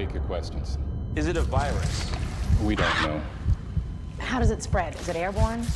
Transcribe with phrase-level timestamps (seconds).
[0.00, 0.78] take your questions.
[1.14, 2.10] Is it a virus?
[2.64, 3.20] We don't know.
[4.18, 4.94] How does it spread?
[4.94, 5.66] Is it airborne?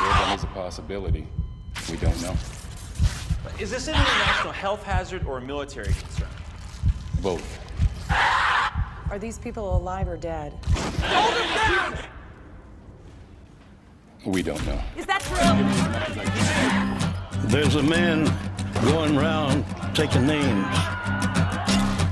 [0.00, 1.28] Airborne is a possibility.
[1.88, 2.34] We don't know.
[3.60, 6.26] Is this an international health hazard or a military concern?
[7.22, 7.60] Both.
[9.10, 10.54] Are these people alive or dead?
[11.00, 12.04] Hold them down!
[14.26, 14.80] We don't know.
[14.96, 15.38] Is that true?
[17.48, 18.24] There's a man
[18.82, 19.64] going around
[19.94, 20.66] taking names,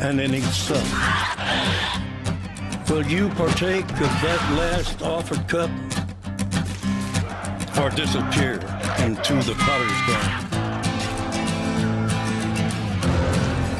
[0.00, 0.82] and in sup.
[2.88, 5.70] Will you partake of that last offered cup
[7.78, 8.54] or disappear
[9.04, 10.46] into the potter's ground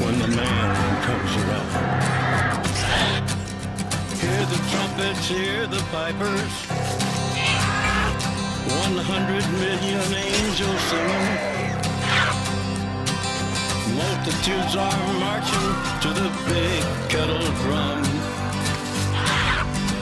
[0.01, 1.71] when the man comes around?
[4.21, 6.53] Hear the trumpets, hear the pipers.
[8.83, 11.70] One hundred million angels singing.
[14.23, 18.03] The multitudes are marching to the big kettle drum.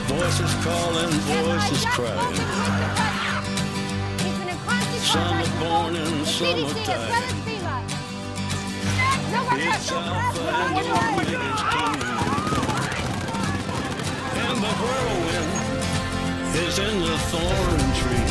[0.08, 2.36] Voices calling, voices crying.
[5.00, 7.30] Some are born are dying.
[9.58, 10.42] It's Alpha
[10.76, 12.18] and Omega's kingdom.
[14.36, 15.50] And the whirlwind
[16.58, 18.28] is in the thorn tree.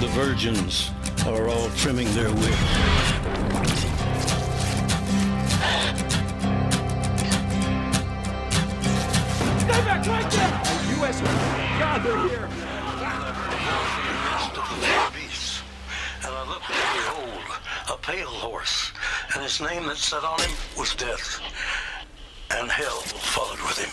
[0.00, 0.90] The virgins
[1.26, 3.93] are all trimming their wicks.
[10.08, 10.60] Right there!
[10.98, 11.20] U.S.
[11.80, 12.48] God, they're here!
[15.14, 15.62] beasts.
[16.24, 17.46] And I looked and behold,
[17.88, 18.92] a pale horse,
[19.34, 21.40] and his name that sat on him was Death,
[22.50, 23.00] and hell
[23.34, 23.92] followed with him.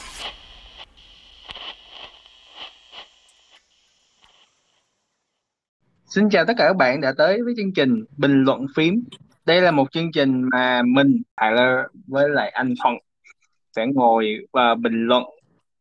[6.06, 9.04] Xin chào tất cả các bạn đã tới với chương trình Bình luận phím.
[9.46, 12.96] Đây là một chương trình mà mình, Tyler với lại anh Thuận
[13.76, 15.24] sẽ ngồi và bình luận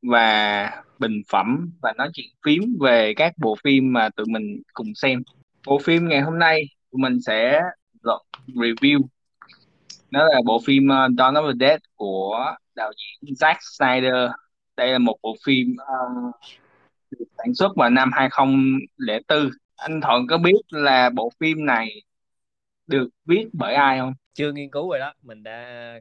[0.03, 4.95] và bình phẩm và nói chuyện phím về các bộ phim mà tụi mình cùng
[4.95, 5.23] xem.
[5.67, 6.63] Bộ phim ngày hôm nay
[6.93, 7.63] tụi mình sẽ
[8.03, 9.01] luận review.
[10.11, 14.31] nó là bộ phim uh, Dawn of the Dead của đạo diễn Zack Snyder.
[14.77, 16.35] Đây là một bộ phim uh,
[17.11, 22.03] được sản xuất vào năm 2004 anh Thuận có biết là bộ phim này
[22.87, 24.15] được viết bởi ai không?
[24.35, 26.01] chưa nghiên cứu rồi đó mình đã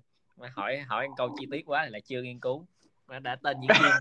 [0.56, 2.66] hỏi hỏi anh câu chi tiết quá là chưa nghiên cứu
[3.10, 3.92] nó đã tên diễn viên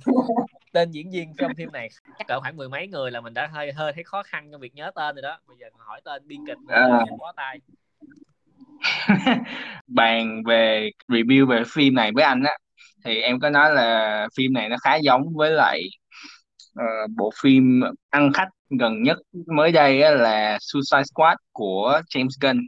[0.72, 1.88] tên diễn viên trong phim này
[2.18, 4.60] chắc cỡ khoảng mười mấy người là mình đã hơi hơi thấy khó khăn trong
[4.60, 7.04] việc nhớ tên rồi đó bây giờ hỏi tên biên kịch À.
[7.18, 7.60] bó tay
[9.86, 12.52] Bàn về review về phim này với anh á
[13.04, 15.82] thì em có nói là phim này nó khá giống với lại
[16.74, 16.84] ờ,
[17.16, 17.80] bộ phim
[18.10, 18.48] ăn khách
[18.80, 22.58] gần nhất mới đây á là Suicide Squad của James Gunn.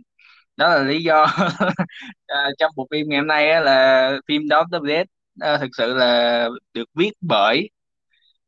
[0.57, 1.27] Đó là lý do
[2.27, 5.05] ờ, trong bộ phim ngày hôm nay á là phim Dawn of
[5.41, 7.71] ờ, thực sự là được viết bởi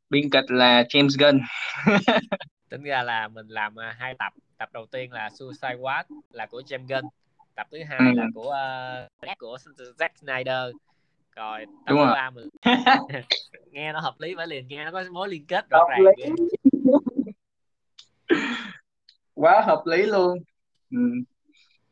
[0.09, 1.39] biên kịch là James Gunn.
[2.69, 6.45] tính ra là mình làm à, hai tập tập đầu tiên là Suicide Squad là
[6.45, 7.09] của James Gunn
[7.55, 8.17] tập thứ hai Ừ.
[8.17, 8.55] là của
[9.23, 9.57] uh, của
[9.97, 10.75] Zack Snyder
[11.35, 12.49] rồi tập Đúng thứ ba mình
[13.71, 16.01] nghe nó hợp lý phải liền nghe nó có mối liên kết rõ Hợp ràng
[16.17, 16.23] lý.
[19.33, 20.37] quá hợp lý luôn
[20.91, 20.97] ừ.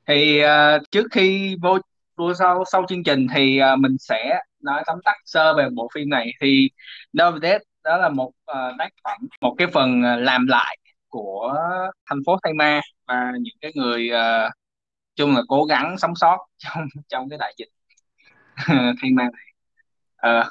[0.07, 1.77] thì ờ, trước khi vô
[2.15, 5.89] vô sau sau chương trình thì ờ, mình sẽ nói tóm tắt sơ về bộ
[5.95, 6.69] phim này thì
[7.13, 10.77] Dawn Dead đó là một uh, tác phẩm một cái phần ờ, làm lại
[11.09, 11.55] của
[12.05, 14.51] thành phố Tây Ma và những cái người uh,
[15.15, 17.69] chung là cố gắng sống sót trong trong cái đại dịch
[19.01, 19.51] Tây Ma này.
[20.41, 20.47] Uh,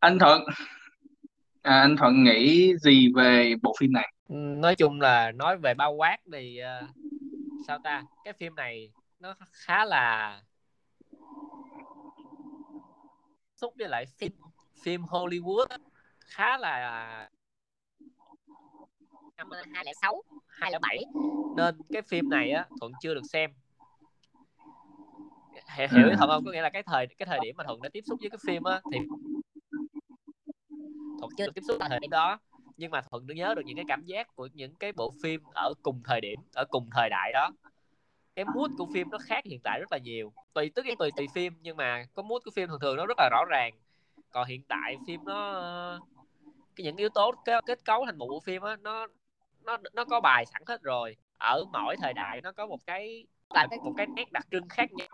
[0.00, 0.42] anh Thuận
[1.62, 4.12] à, anh Thuận nghĩ gì về bộ phim này?
[4.28, 6.90] Ừ, nói chung là nói về bao quát thì uh,
[7.66, 8.02] sao ta?
[8.24, 8.90] Cái phim này
[9.20, 10.40] nó khá là
[13.64, 14.32] xúc với lại phim
[14.82, 15.66] phim Hollywood
[16.26, 17.28] khá là
[19.36, 21.04] năm 2006 2007
[21.56, 23.50] nên cái phim này á thuận chưa được xem.
[25.76, 26.14] Hiểu, hiểu Ừ.
[26.18, 26.44] thuận không?
[26.44, 28.38] Có nghĩa là cái thời cái thời điểm mà thuận đã tiếp xúc với cái
[28.46, 28.98] phim á thì
[31.20, 32.38] thuận chưa được tiếp xúc tại thời điểm đó.
[32.76, 35.74] Nhưng mà thuận nhớ được những cái cảm giác của những cái bộ phim ở
[35.82, 37.50] cùng thời điểm ở cùng thời đại đó
[38.36, 40.32] cái mood của phim nó khác hiện tại rất là nhiều.
[40.54, 43.18] Tùy tức tùy tùy phim nhưng mà có mood của phim thường thường nó rất
[43.18, 43.72] là rõ ràng.
[44.30, 46.00] Còn hiện tại phim nó
[46.76, 49.06] cái những yếu tố kết, kết cấu thành một bộ phim á nó
[49.64, 51.16] nó nó có bài sẵn hết rồi.
[51.38, 54.92] Ở mỗi thời đại nó có một cái là một cái nét đặc trưng khác
[54.92, 55.08] nhau.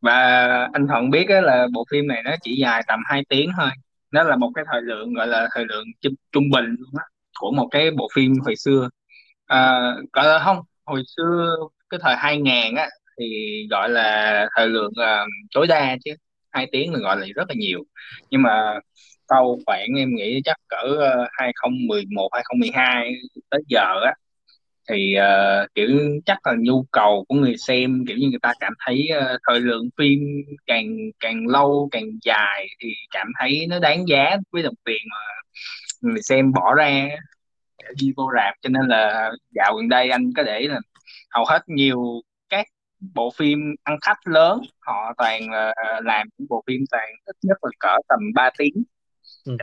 [0.00, 0.20] Và
[0.72, 3.70] anh Thuận biết là bộ phim này nó chỉ dài tầm 2 tiếng thôi.
[4.10, 7.04] Nó là một cái thời lượng gọi là thời lượng trung, trung bình luôn á
[7.40, 8.88] của một cái bộ phim hồi xưa.
[9.46, 10.58] À, gọi là không?
[10.86, 11.56] Hồi xưa
[11.90, 12.88] cái thời 2000 á
[13.20, 13.26] thì
[13.70, 16.10] gọi là thời lượng uh, tối đa chứ
[16.52, 17.84] hai tiếng là gọi là rất là nhiều.
[18.30, 18.80] Nhưng mà
[19.28, 23.12] sau khoảng em nghĩ chắc cỡ ờ, 2011 2012
[23.50, 24.12] tới giờ á
[24.90, 25.88] thì uh, kiểu
[26.26, 29.60] chắc là nhu cầu của người xem kiểu như người ta cảm thấy uh, thời
[29.60, 30.20] lượng phim
[30.66, 35.18] càng càng lâu càng dài thì cảm thấy nó đáng giá với đồng tiền mà
[36.00, 37.08] người xem bỏ ra
[38.00, 40.80] đi vô rạp cho nên là dạo gần đây anh có để là
[41.30, 42.66] hầu hết nhiều các
[43.00, 47.58] bộ phim ăn khách lớn họ toàn uh, làm những bộ phim toàn ít nhất
[47.62, 48.82] là cỡ tầm 3 tiếng.
[49.44, 49.56] Ừ.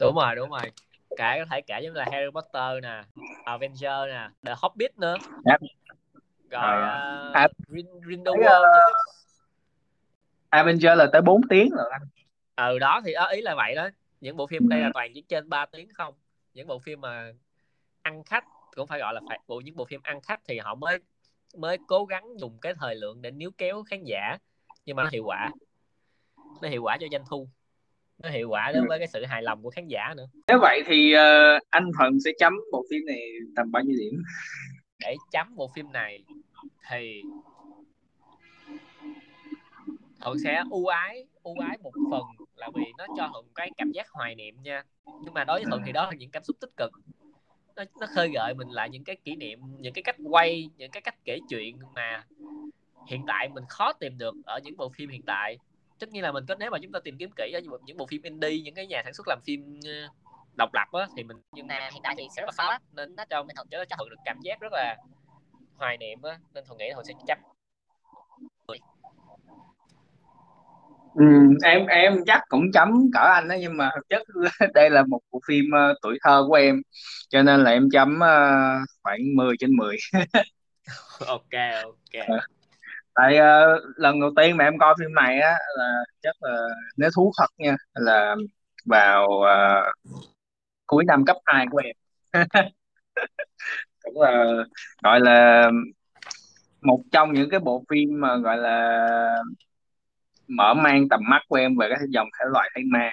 [0.00, 0.72] đúng rồi đúng rồi.
[1.16, 3.02] Cả có thể kể giống là Harry Potter nè
[3.44, 5.16] Avenger nè The Hobbit nữa.
[5.44, 5.60] Yep.
[6.50, 6.78] rồi
[7.30, 7.48] uh, à,
[8.02, 8.96] Grindelwald uh,
[10.48, 12.02] Avenger là tới 4 tiếng rồi anh.
[12.56, 13.88] Ừ đó thì ý là vậy đó.
[14.20, 16.14] Những bộ phim đây là toàn chỉ trên 3 tiếng không
[16.58, 17.32] những bộ phim mà
[18.02, 18.44] ăn khách
[18.74, 20.98] cũng phải gọi là phải bộ những bộ phim ăn khách thì họ mới
[21.56, 24.38] mới cố gắng dùng cái thời lượng để níu kéo khán giả
[24.86, 25.50] nhưng mà nó hiệu quả.
[26.62, 27.48] Nó hiệu quả cho doanh thu.
[28.18, 30.26] Nó hiệu quả đối với cái sự hài lòng của khán giả nữa.
[30.46, 33.20] Nếu vậy thì uh, anh Thuận sẽ chấm bộ phim này
[33.56, 34.22] tầm bao nhiêu điểm?
[35.00, 36.24] Để chấm bộ phim này
[36.90, 37.22] thì
[40.20, 42.22] thuận sẽ ưu ái ưu ái một phần
[42.56, 44.82] là vì nó cho thuận cái cảm giác hoài niệm nha.
[45.22, 46.92] Nhưng mà đối với thuận thì đó là những cảm xúc tích cực.
[47.76, 50.90] Nó, nó khơi gợi mình lại những cái kỷ niệm những cái cách quay những
[50.90, 52.24] cái cách kể chuyện mà
[53.06, 55.56] hiện tại mình khó tìm được ở những bộ phim hiện tại.
[55.98, 58.06] Tất nhiên là mình có nếu mà chúng ta tìm kiếm kỹ ở những bộ
[58.06, 60.08] phim indie những cái nhà sản xuất làm phim ờ,
[60.56, 62.78] độc lập á thì mình nhưng mà hiện tại thì sẽ rất là khó.
[62.92, 64.96] nên nó cho mình cho nó cho thuận được cảm giác rất là
[65.76, 66.38] hoài niệm á.
[66.54, 67.38] Nên thuận nghĩ thuận sẽ chấp
[71.14, 71.24] Ừ,
[71.64, 74.22] em em chắc cũng chấm cỡ anh đó nhưng mà thực chất
[74.74, 76.82] đây là một bộ phim uh, tuổi thơ của em
[77.28, 79.96] cho nên là em chấm uh, khoảng 10 trên 10
[81.26, 81.52] ok
[81.84, 82.26] ok.
[82.28, 82.38] Ờ.
[83.14, 87.10] tại uh, lần đầu tiên mà em coi phim này á là chắc là nếu
[87.16, 88.36] thú thật nha là
[88.84, 90.14] vào uh,
[90.86, 91.96] cuối năm cấp 2 của em.
[94.04, 94.44] Cũng là
[95.02, 95.70] gọi là
[96.82, 99.42] một trong những cái bộ phim mà gọi là
[100.48, 103.10] mở mang tầm mắt của em về cái dòng thể loại hay ma.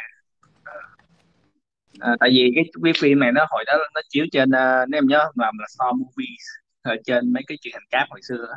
[2.00, 4.98] À, tại vì cái cái phim này nó hồi đó nó chiếu trên uh, nếu
[4.98, 6.46] em nhớ làm là so Movies
[6.82, 8.48] ở trên mấy cái truyền hình cáp hồi xưa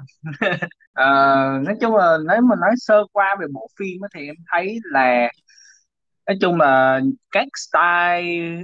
[0.92, 1.06] à,
[1.66, 5.28] nói chung là nếu mà nói sơ qua về bộ phim thì em thấy là
[6.26, 8.62] nói chung là các style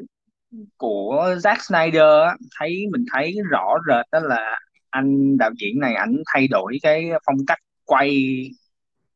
[0.77, 6.17] của Zack Snyder thấy mình thấy rõ rệt đó là anh đạo diễn này ảnh
[6.35, 8.25] thay đổi cái phong cách quay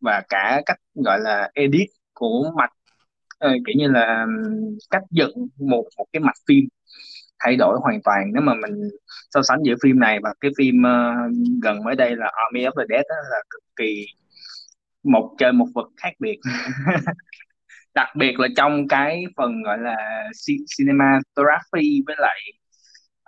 [0.00, 2.72] và cả cách gọi là edit của mạch
[3.38, 4.26] ờ, kiểu như là
[4.90, 6.64] cách dựng một một cái mạch phim
[7.38, 8.30] thay đổi hoàn toàn.
[8.34, 8.90] Nếu mà mình
[9.30, 12.72] so sánh giữa phim này và cái phim uh, gần mới đây là Army of
[12.78, 14.06] the Dead đó, là cực kỳ
[15.04, 16.38] một chơi một vật khác biệt.
[17.94, 19.96] Đặc biệt là trong cái phần gọi là
[20.78, 22.40] cinematography với lại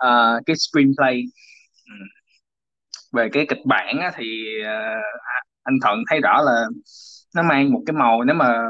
[0.05, 1.23] uh, cái screenplay.
[1.85, 1.93] Ừ.
[3.11, 5.03] về cái kịch bản á, thì uh,
[5.63, 6.65] anh Thuận thấy rõ là
[7.35, 8.69] nó mang một cái màu nếu mà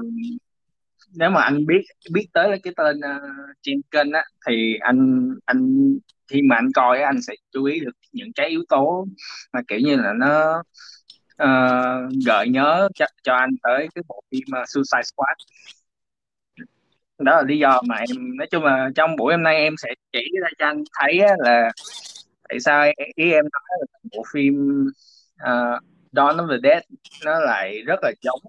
[1.16, 1.82] nếu mà anh biết
[2.12, 5.94] biết tới cái tên uh, trên kênh á thì anh anh
[6.28, 9.08] khi mà anh coi á, anh sẽ chú ý được những cái yếu tố
[9.54, 10.64] mà kiểu như là nó
[11.44, 15.38] uh, gợi nhớ cho, cho anh tới cái bộ phim uh, Suicide Squad.
[17.20, 19.90] Đó là lý do mà em nói chung là trong buổi hôm nay em sẽ
[20.14, 21.72] chỉ ra cho anh thấy á, là
[22.50, 24.86] tại sao ý em nói là bộ phim
[25.44, 26.84] uh, Dawn of the Dead
[27.26, 28.40] nó lại rất là giống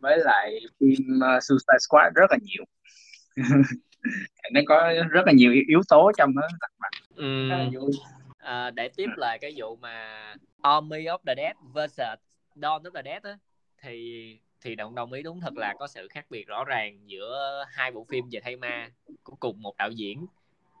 [0.00, 2.64] với lại phim uh, Suicide Squad rất là nhiều.
[4.52, 6.42] Nó có rất là nhiều yếu tố trong đó
[7.14, 7.48] ừ.
[8.38, 12.18] à, để tiếp lại cái vụ mà Army of the Dead versus
[12.54, 13.38] Dawn of the Dead á
[13.82, 17.64] thì thì đồng đồng ý đúng thật là có sự khác biệt rõ ràng giữa
[17.68, 18.90] hai bộ phim về thay ma
[19.22, 20.26] của cùng một đạo diễn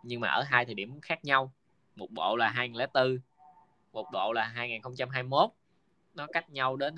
[0.02, 1.52] nhưng mà ở hai thời điểm khác nhau.
[1.96, 3.18] Một bộ là 2004
[3.92, 5.50] một bộ là 2021
[6.14, 6.94] nó cách nhau đến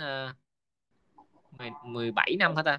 [1.59, 2.79] uh, 17 năm hả ta?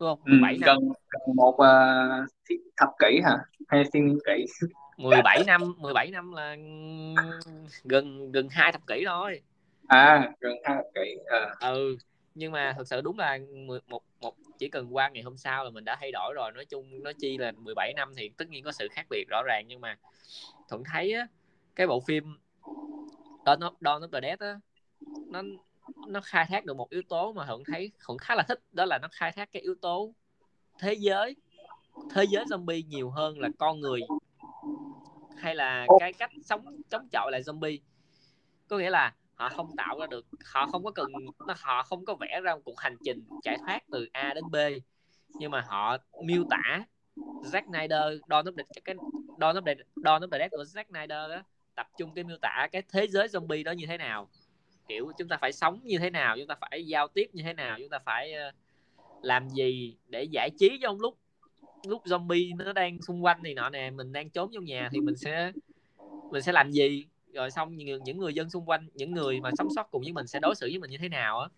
[0.00, 0.20] Đúng không?
[0.24, 0.66] 17 ừ, năm.
[0.66, 2.28] gần, gần một uh,
[2.76, 3.38] thập kỷ hả?
[3.68, 4.44] Hay thiên kỷ?
[4.96, 6.56] 17 năm 17 năm là
[7.84, 9.40] gần gần hai thập kỷ thôi.
[9.86, 11.54] À gần hai thập kỷ à.
[11.60, 11.96] ừ
[12.34, 13.38] nhưng mà thật sự đúng là
[13.88, 16.52] một một chỉ cần qua ngày hôm sau là mình đã thay đổi rồi.
[16.52, 19.42] Nói chung nói chi là 17 năm thì tất nhiên có sự khác biệt rõ
[19.42, 19.64] ràng.
[19.68, 19.96] Nhưng mà
[20.68, 21.26] thuận thấy á
[21.74, 22.24] cái bộ phim
[23.44, 24.60] Dawn of, Dawn of the Dead á
[25.26, 25.42] nó
[26.06, 28.84] nó khai thác được một yếu tố mà thuận thấy thuận khá là thích, đó
[28.84, 30.14] là nó khai thác cái yếu tố
[30.78, 31.36] thế giới.
[32.10, 34.00] Thế giới zombie nhiều hơn là con người
[35.36, 37.78] hay là cái cách sống, chống chọi lại zombie.
[38.68, 41.12] Có nghĩa là họ không tạo ra được, họ không có cần
[41.60, 44.56] họ không có vẽ ra một cuộc hành trình chạy thoát từ A đến B.
[45.28, 46.84] Nhưng mà họ miêu tả
[47.42, 48.94] Zack Snyder, Dawn of the, cái
[49.38, 51.42] Dawn of the, Dawn of the Dead của Zack Snyder đó
[51.74, 54.28] tập trung cái miêu tả cái thế giới zombie đó như thế nào
[54.88, 57.52] kiểu chúng ta phải sống như thế nào chúng ta phải giao tiếp như thế
[57.52, 58.50] nào chúng ta phải ờ,
[59.22, 61.18] làm gì để giải trí trong lúc
[61.86, 65.00] lúc zombie nó đang xung quanh thì nọ nè mình đang trốn trong nhà thì
[65.00, 65.52] mình sẽ
[66.30, 67.06] mình sẽ làm gì?
[67.32, 70.12] Rồi xong những, những người dân xung quanh những người mà sống sót cùng với
[70.12, 71.48] mình sẽ đối xử với mình như thế nào á.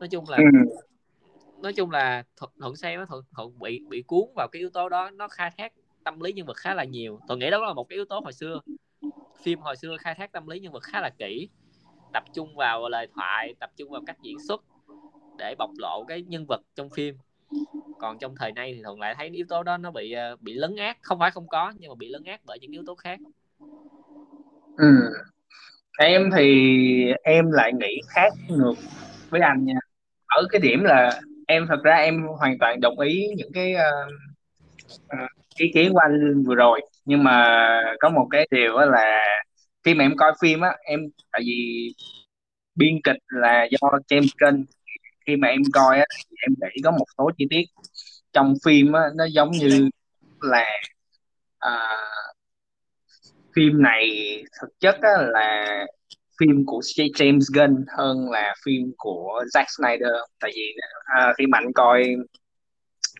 [0.00, 0.44] Nói chung là ừ.
[1.62, 4.88] nói chung là thuận, thuận xem thuận, thuận bị bị cuốn vào cái yếu tố
[4.88, 5.72] đó nó khai thác
[6.04, 7.20] tâm lý nhân vật khá là nhiều.
[7.28, 8.60] Tôi nghĩ đó là một cái yếu tố hồi xưa.
[9.42, 11.48] Phim hồi xưa khai thác tâm lý nhân vật khá là kỹ
[12.12, 14.62] tập trung vào lời thoại tập trung vào cách diễn xuất
[15.38, 17.14] để bộc lộ cái nhân vật trong phim.
[17.98, 20.52] Còn trong thời nay thì thường lại thấy yếu tố đó nó bị ờ, bị
[20.54, 22.94] lấn át không phải không có nhưng mà bị lấn át bởi những yếu tố
[22.94, 23.18] khác.
[24.76, 25.12] Ừ.
[25.98, 28.74] em thì em lại nghĩ khác ngược
[29.30, 29.78] với anh nha.
[30.26, 35.30] Ở cái điểm là em thật ra em hoàn toàn đồng ý những cái uh,
[35.56, 36.80] ý kiến của anh vừa rồi.
[37.04, 37.58] Nhưng mà
[38.00, 39.24] có một cái điều đó là
[39.84, 41.00] khi mà em coi phim á em
[41.32, 41.92] tại vì
[42.74, 44.64] biên kịch là do James Gunn.
[45.26, 46.06] Khi mà em coi á
[46.46, 47.64] em để có một số chi tiết
[48.32, 49.88] trong phim á nó giống như
[50.40, 50.66] là
[51.58, 51.96] à,
[53.56, 54.08] phim này
[54.60, 55.84] thực chất á, là
[56.40, 60.14] phim của James Gunn hơn là phim của Zack Snyder.
[60.40, 62.16] Tại vì à, khi mà anh coi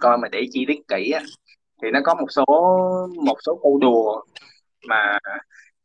[0.00, 1.22] coi mà để chi tiết kỹ á
[1.82, 2.44] thì nó có một số
[3.24, 4.22] một số câu đùa
[4.88, 5.18] mà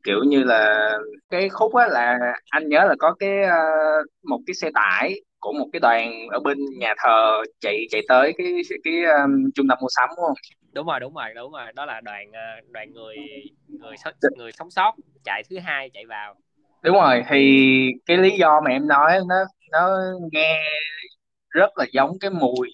[0.03, 0.91] kiểu như là
[1.29, 2.17] cái khúc á là
[2.49, 6.39] anh nhớ là có cái uh, một cái xe tải của một cái đoàn ở
[6.39, 8.47] bên nhà thờ chạy chạy tới cái
[8.83, 10.35] cái um, trung tâm mua sắm đúng không?
[10.73, 13.15] Đúng rồi, đúng rồi, đúng rồi, đó là đoàn ờ, đoàn người
[13.67, 13.95] người
[14.37, 16.35] người sống sót chạy thứ hai chạy vào.
[16.83, 17.67] Đúng rồi, thì
[18.05, 19.35] cái lý do mà em nói nó
[19.71, 19.97] nó
[20.31, 20.63] nghe
[21.49, 22.69] rất là giống cái mùi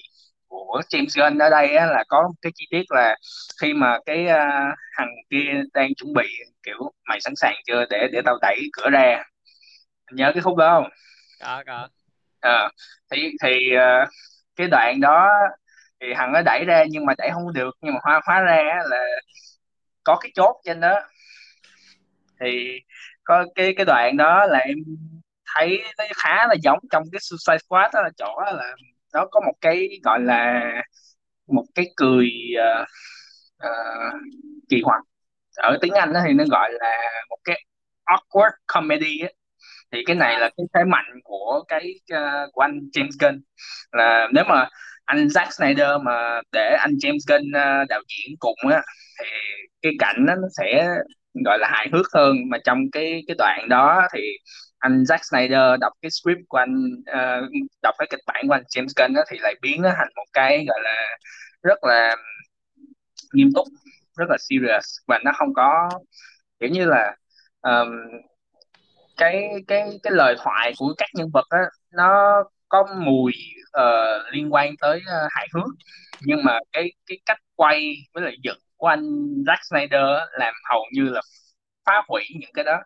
[0.49, 3.15] của James Gunn ở đây á, là có một cái chi tiết là
[3.61, 6.27] khi mà cái uh, thằng kia đang chuẩn bị
[6.63, 9.23] kiểu mày sẵn sàng chưa để để tao đẩy cửa ra.
[10.11, 10.91] Nhớ cái khúc đó không?
[11.41, 11.87] Có có.
[12.41, 12.69] À,
[13.11, 14.09] thì thì uh,
[14.55, 15.29] cái đoạn đó
[16.01, 18.79] thì thằng nó đẩy ra nhưng mà đẩy không được nhưng mà hóa hóa ra
[18.89, 19.05] là
[20.03, 21.01] có cái chốt trên đó.
[22.39, 22.79] Thì
[23.23, 24.77] có cái cái đoạn đó là em
[25.55, 28.75] thấy nó khá là giống trong cái Suicide Squad đó là chỗ là
[29.13, 30.63] nó có một cái gọi là
[31.47, 32.29] một cái cười
[32.81, 32.87] uh,
[33.67, 34.13] uh,
[34.69, 35.01] kỳ hoặc
[35.57, 36.97] ở tiếng Anh đó thì nó gọi là
[37.29, 37.65] một cái
[38.05, 39.33] awkward comedy ấy.
[39.91, 43.41] thì cái này là cái thế mạnh của cái uh, của anh James Gunn.
[43.91, 44.69] Là nếu mà
[45.05, 48.81] anh Zack Snyder mà để anh James Gunn uh, đạo diễn cùng á
[49.19, 49.25] thì
[49.81, 50.89] cái cảnh đó nó sẽ
[51.45, 52.35] gọi là hài hước hơn.
[52.49, 54.21] Mà trong cái cái đoạn đó thì
[54.79, 57.51] anh Zack Snyder đọc cái script của anh uh,
[57.83, 60.25] đọc cái kịch bản của anh James Gunn đó thì lại biến nó thành một
[60.33, 61.17] cái gọi là
[61.63, 62.15] rất là
[63.33, 63.67] nghiêm túc
[64.17, 65.89] rất là serious và nó không có
[66.59, 67.15] kiểu như là
[67.61, 67.89] um,
[69.17, 71.57] cái cái cái lời thoại của các nhân vật đó,
[71.91, 73.33] nó có mùi
[73.77, 75.65] uh, liên quan tới uh, hài hước.
[76.21, 79.01] Nhưng mà cái cái cách quay với lại dựng của anh
[79.45, 81.21] Zack Snyder làm hầu như là
[81.85, 82.77] phá hủy những cái đó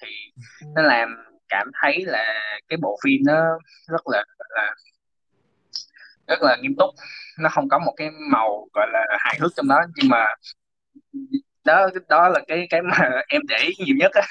[0.00, 0.08] thì
[0.74, 1.08] nó làm
[1.48, 4.74] cảm thấy là cái bộ phim nó rất là là
[6.26, 6.90] rất là nghiêm túc.
[7.38, 10.26] Nó không có một cái màu gọi là hài hước trong đó nhưng mà
[11.64, 14.22] đó đó là cái cái mà em để ý nhiều nhất á.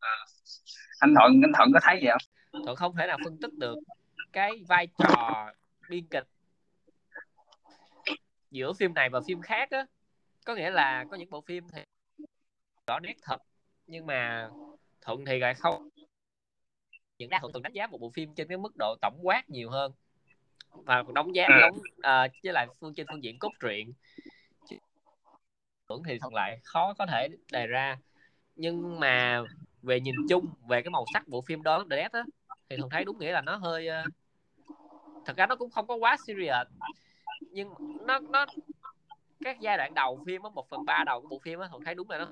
[0.00, 0.16] À.
[0.98, 2.62] anh thuận anh thuận có thấy gì không?
[2.64, 3.78] Thuận không thể nào phân tích được
[4.32, 5.50] cái vai trò
[5.88, 6.26] biên kịch
[8.50, 9.86] giữa phim này và phim khác á.
[10.44, 11.82] Có nghĩa là có những bộ phim thì
[12.86, 13.36] rõ nét thật
[13.86, 14.48] nhưng mà
[15.00, 15.88] thuận thì lại không.
[17.18, 19.50] Những ra thuận thường đánh giá một bộ phim trên cái mức độ tổng quát
[19.50, 19.92] nhiều hơn.
[20.70, 23.92] Và đóng giá đóng uh, với lại phương trên phương diện cốt truyện.
[26.06, 27.98] Thì thuận lại khó có thể đề ra.
[28.56, 29.42] Nhưng mà
[29.82, 32.24] về nhìn chung về cái màu sắc bộ phim đó The Death á
[32.68, 34.12] thì thuận thấy đúng nghĩa là nó hơi uh,
[35.26, 36.66] thật ra nó cũng không có quá serious.
[37.40, 37.70] Nhưng
[38.06, 38.46] nó nó
[39.44, 41.84] các giai đoạn đầu phim á một phần ba đầu của bộ phim á thuận
[41.84, 42.28] thấy đúng là nó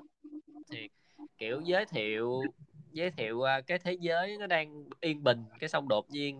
[0.71, 0.91] thiệt
[1.37, 2.43] kiểu giới thiệu
[2.91, 6.39] giới thiệu à, cái thế giới nó đang yên bình cái xong đột nhiên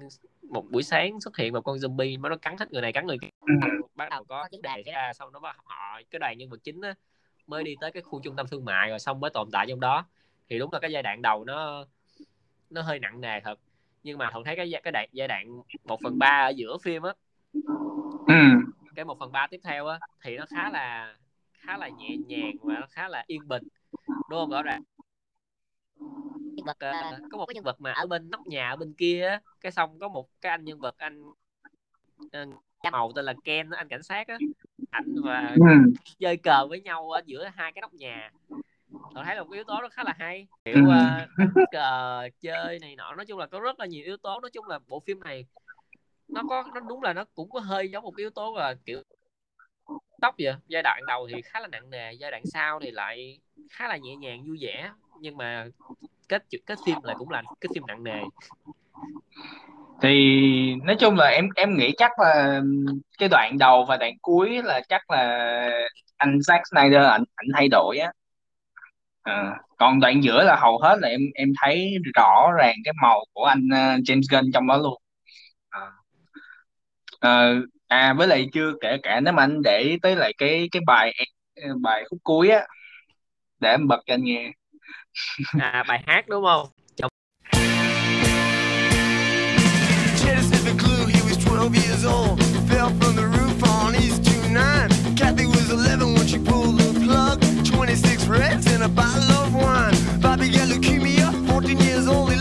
[0.49, 3.07] một buổi sáng xuất hiện một con zombie mà nó cắn hết người này cắn
[3.07, 3.29] người kia.
[3.41, 3.53] Ừ.
[3.95, 6.81] bắt đầu có vấn đề ra xong nó bắt họ cái đoàn nhân vật chính
[6.81, 6.93] á
[7.47, 9.79] mới đi tới cái khu trung tâm thương mại rồi xong mới tồn tại trong
[9.79, 10.05] đó.
[10.49, 11.85] Thì đúng là cái giai đoạn đầu nó
[12.69, 13.59] nó hơi nặng nề thật.
[14.03, 16.77] Nhưng mà thuận thấy cái giai- cái đoạn giai đoạn một phần ba ở giữa
[16.77, 17.13] phim á
[18.27, 18.35] ừ.
[18.95, 21.15] cái một phần ba tiếp theo á thì nó khá là
[21.59, 23.63] khá là nhẹ nhàng và nó khá là yên bình
[24.29, 24.81] đúng không rõ ràng
[26.55, 28.93] nhân vật ờ, có một cái nhân vật mà ở bên nóc nhà ở bên
[28.93, 31.23] kia á cái xong có một cái anh nhân vật anh
[32.31, 32.45] ờ,
[32.91, 34.37] màu tên là Ken anh cảnh sát á.
[34.89, 35.91] Ảnh và ừ.
[36.19, 38.31] chơi cờ với nhau ở giữa hai cái nóc nhà.
[39.15, 40.47] Tôi thấy là một cái yếu tố nó khá là hay.
[40.65, 40.75] Kiểu
[41.37, 43.15] đánh cờ chơi này nọ.
[43.15, 44.39] Nói chung là có rất là nhiều yếu tố.
[44.39, 45.45] Nói chung là bộ phim này
[46.27, 48.75] nó có nó đúng là nó cũng có hơi giống một cái yếu tố là
[48.85, 49.03] kiểu
[50.21, 50.53] tóc vậy.
[50.67, 53.97] Giai đoạn đầu thì khá là nặng nề giai đoạn sau thì lại khá là
[53.97, 54.91] nhẹ nhàng vui vẻ.
[55.21, 55.67] Nhưng mà
[56.29, 58.21] kết kết phim lại cũng là cái phim nặng nề.
[60.01, 62.61] Thì nói chung là em em nghĩ chắc là
[63.17, 65.21] cái đoạn đầu và đoạn cuối là chắc là
[66.17, 68.11] anh Zack Snyder ảnh ảnh thay đổi á.
[69.23, 73.25] À, còn đoạn giữa là hầu hết là em em thấy rõ ràng cái màu
[73.33, 75.01] của anh uh, James Gunn trong đó luôn.
[75.69, 75.81] À,
[77.19, 77.55] ờ,
[77.87, 80.81] à với lại chưa kể cả nếu mà anh để ý tới lại cái cái
[80.85, 81.13] bài
[81.63, 82.67] ờ, bài khúc cuối á
[83.59, 84.51] để em bật cho anh nghe
[85.59, 86.67] à bài hát đúng không
[90.23, 92.39] Genesis the clue, he was 12 years old.
[92.69, 94.89] Fell from the roof on East 29.
[95.15, 97.41] Kathy was 11 when she pulled the plug.
[97.65, 99.95] 26 reds and a bottle of wine.
[100.21, 102.38] Bobby got leukemia, 14 years old.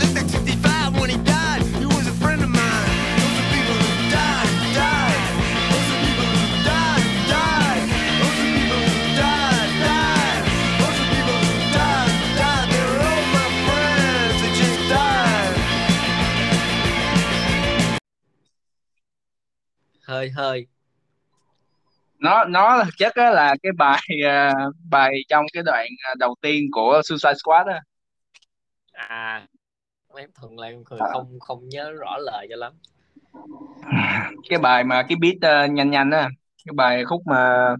[20.09, 20.67] Hơi hơi.
[22.19, 24.53] Nó nó thực chất á là cái bài ờ,
[24.89, 27.81] bài trong cái đoạn ờ, đầu tiên của Suicide Squad á.
[28.91, 29.47] À
[30.15, 32.73] em thuận lại người không không nhớ rõ lời cho lắm.
[34.49, 36.29] Cái bài mà cái beat ờ, nhanh nhanh á
[36.65, 37.75] cái bài khúc mà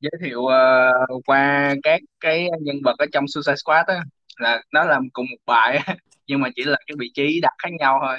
[0.00, 0.92] giới thiệu ờ,
[1.26, 4.00] qua các cái nhân vật ở trong Suicide Squad á
[4.36, 5.96] là nó làm cùng một bài á
[6.26, 8.18] nhưng mà chỉ là cái vị trí đặt khác nhau thôi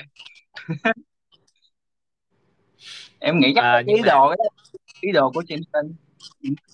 [3.19, 4.36] em nghĩ chắc À, ý mà- đồ đó,
[5.01, 5.93] ý đồ của James Gunn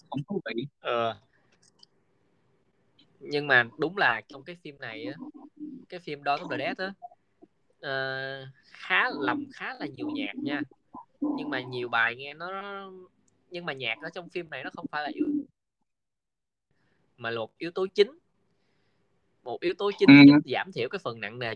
[0.10, 1.18] cũng thú vị ờ.
[3.20, 5.14] nhưng mà đúng là trong cái phim này á
[5.90, 6.94] cái phim Dawn of the Dead á
[7.80, 10.62] ờ, khá lầm khá là nhiều nhạc nha
[11.22, 12.52] nhưng mà nhiều bài nghe nó
[13.50, 15.26] nhưng mà nhạc ở trong phim này nó không phải là yếu
[17.18, 18.12] mà là một yếu tố chính
[19.44, 20.14] một yếu tố chính Ừ.
[20.28, 21.54] giúp giảm thiểu cái phần nặng nề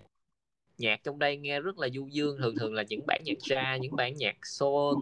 [0.77, 3.77] nhạc trong đây nghe rất là du dương thường thường là những bản nhạc jazz
[3.77, 4.95] những bản nhạc soul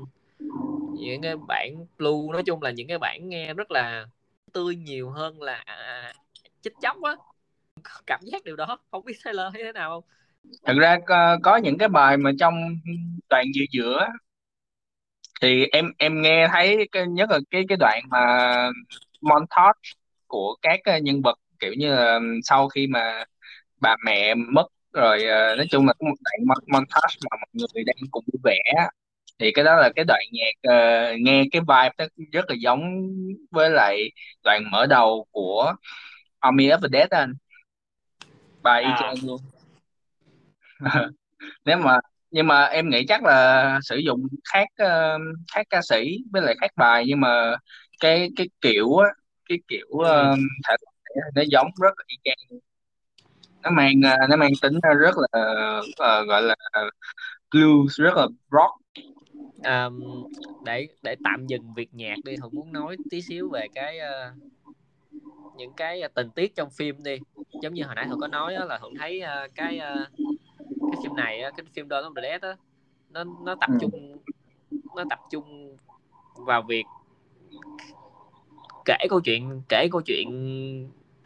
[1.00, 4.06] những cái bản blue nói chung là những cái bản nghe rất là
[4.54, 6.14] tươi nhiều hơn là à,
[6.62, 7.16] chích chóc á.
[8.08, 10.04] Cảm giác điều đó không biết Taylor thấy thế nào không?
[10.66, 12.54] Thật ra có, có những cái bài mà trong
[13.30, 14.08] đoạn giữa giữa
[15.42, 18.20] thì em em nghe thấy cái nhất là cái cái đoạn mà
[19.22, 19.80] montage
[20.28, 23.24] của các ờ, nhân vật kiểu như là sau khi mà
[23.82, 27.48] bà mẹ mất rồi ờ, nói chung là có một đoạn mon- montage mà mọi
[27.54, 28.58] người đang cùng vui vẻ
[29.40, 30.76] thì cái đó là cái đoạn nhạc ờ,
[31.20, 32.82] nghe cái vibe nó rất là giống
[33.52, 34.10] với lại
[34.44, 35.74] đoạn mở đầu của
[36.40, 37.34] Army of the Dead anh
[38.64, 38.96] bài y À.
[38.96, 39.42] chang luôn
[41.66, 42.00] nếu mà
[42.32, 45.18] nhưng mà em nghĩ chắc là sử dụng khác ờ,
[45.56, 47.56] khác ca sĩ với lại khác bài nhưng mà
[48.00, 49.10] cái cái kiểu á
[49.50, 50.10] cái kiểu Ừ.
[50.10, 50.36] ờ,
[50.68, 52.60] thể loại nó giống rất là y chang
[53.66, 55.28] nó mang ờ, nó mang tính rất là
[55.98, 56.56] ờ, gọi là
[57.52, 58.72] blues rất là rock.
[59.64, 59.90] À,
[60.66, 64.32] để để tạm dừng việc nhạc đi Thuận muốn nói tí xíu về cái ờ,
[65.58, 67.18] những cái tình tiết trong phim đi.
[67.62, 70.10] Giống như hồi nãy Thuận có nói á, là Thuận thấy ờ, cái ờ,
[70.92, 72.58] cái phim này cái phim Dawn of the Dead á
[73.10, 73.76] nó nó tập Ừ.
[73.82, 74.18] trung
[74.96, 75.78] nó tập trung
[76.36, 76.86] vào việc
[78.86, 80.28] kể câu chuyện kể câu chuyện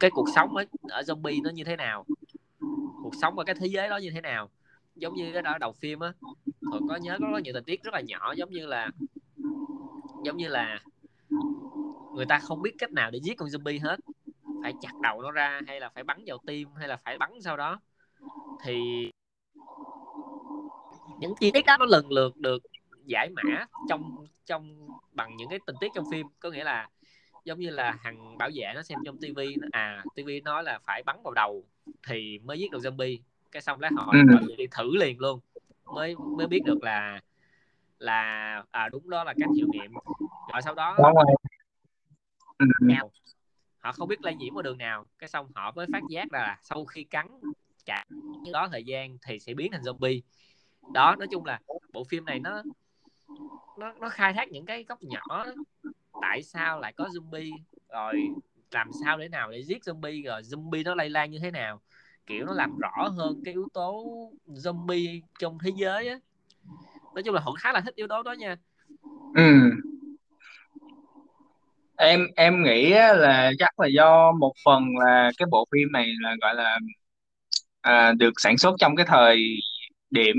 [0.00, 2.06] cái cuộc sống ở, ở zombie nó như thế nào
[3.10, 4.50] cuộc sống ở cái thế giới đó như thế nào.
[4.96, 6.12] Giống như cái đó, đầu phim á
[6.70, 8.90] thuận có nhớ có nhiều tình tiết rất là nhỏ, giống như là,
[10.24, 10.80] giống như là
[12.14, 13.96] người ta không biết cách nào để giết con zombie hết.
[14.62, 17.30] Phải chặt đầu nó ra, hay là phải bắn vào tim, hay là phải bắn
[17.40, 17.80] sau đó.
[18.64, 18.80] Thì
[21.18, 22.62] những chi tiết đó nó lần lượt được
[23.04, 26.26] giải mã trong trong, bằng những cái tình tiết trong phim.
[26.40, 26.88] Có nghĩa là
[27.44, 30.78] giống như là thằng bảo vệ nó xem trong tivi nó à tivi nói là
[30.78, 31.64] phải bắn vào đầu
[32.06, 33.18] thì mới giết được zombie
[33.52, 34.54] cái xong lấy họ Ừ.
[34.58, 35.40] đi thử liền luôn
[35.84, 37.20] mới mới biết được là
[37.98, 39.94] là à đúng đó là cách hiệu nghiệm
[40.52, 40.96] rồi sau đó.
[42.58, 42.66] Ừ.
[42.80, 43.10] nhau
[43.78, 46.40] họ không biết lây nhiễm qua đường nào cái xong họ mới phát giác ra
[46.40, 47.40] là sau khi cắn
[48.44, 50.20] như đó thời gian thì sẽ biến thành zombie
[50.94, 51.60] đó nói chung là
[51.92, 52.62] bộ phim này nó
[53.78, 55.44] nó nó khai thác những cái góc nhỏ
[56.20, 57.56] tại sao lại có zombie?
[57.92, 58.28] Rồi
[58.70, 60.24] làm sao để nào để giết zombie?
[60.26, 61.80] Rồi zombie nó lây lan như thế nào?
[62.26, 64.04] Kiểu nó làm rõ hơn cái yếu tố
[64.46, 66.16] zombie trong thế giới á.
[67.14, 68.56] Nói chung là họ khá là thích yếu tố đó nha.
[69.34, 69.70] Ừ.
[71.96, 76.36] Em em nghĩ là chắc là do một phần là cái bộ phim này là
[76.40, 76.78] gọi là
[77.80, 79.46] à, được sản xuất trong cái thời
[80.10, 80.36] điểm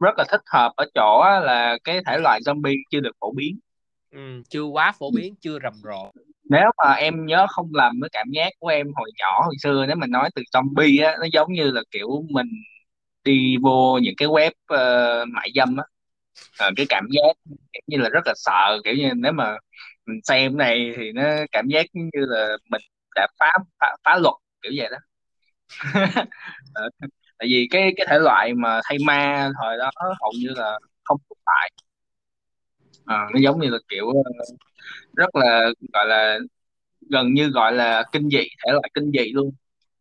[0.00, 3.58] rất là thích hợp ở chỗ là cái thể loại zombie chưa được phổ biến
[4.10, 4.18] ừ,
[4.50, 6.10] chưa quá phổ biến chưa rầm rộ.
[6.44, 9.84] Nếu mà em nhớ không lầm với cảm giác của em hồi nhỏ hồi xưa
[9.86, 12.46] nếu mà nói từ zombie á, nó giống như là kiểu mình
[13.24, 15.84] đi vô những cái web ờ, mại dâm á,
[16.58, 17.32] Ờ, cái cảm giác
[17.72, 19.56] kiểu như là rất là sợ kiểu như nếu mà
[20.06, 22.82] mình xem này thì nó cảm giác như là mình
[23.16, 23.46] đã phá
[23.80, 24.98] phá, phá luật kiểu vậy đó.
[26.74, 26.88] Ờ,
[27.38, 31.18] tại vì cái cái thể loại mà thay ma thời đó hầu như là không
[31.28, 31.70] tồn tại
[33.10, 34.44] Ờ, nó giống như là kiểu ờ,
[35.16, 36.38] rất là gọi là
[37.10, 39.50] gần như gọi là kinh dị thể loại kinh dị luôn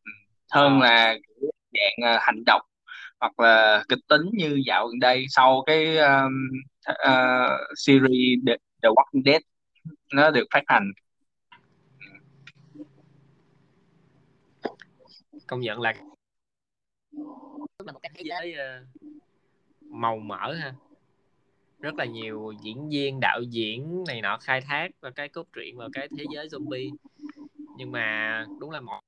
[0.06, 0.12] Ừ.
[0.52, 0.88] hơn Ờ.
[0.88, 2.62] là kiểu dạng hành động
[3.19, 6.34] hoặc là kịch tính như dạo gần đây sau cái um,
[6.91, 9.41] uh, series The, The Walking Dead
[10.13, 10.91] nó được phát hành
[15.48, 15.93] công nhận là
[17.86, 18.56] là một cái thế giới
[19.89, 20.74] màu mỡ ha
[21.82, 25.78] rất là nhiều diễn viên đạo diễn này nọ khai thác vào cái cốt truyện
[25.78, 26.96] vào cái thế giới zombie.
[27.78, 29.00] Nhưng mà đúng là một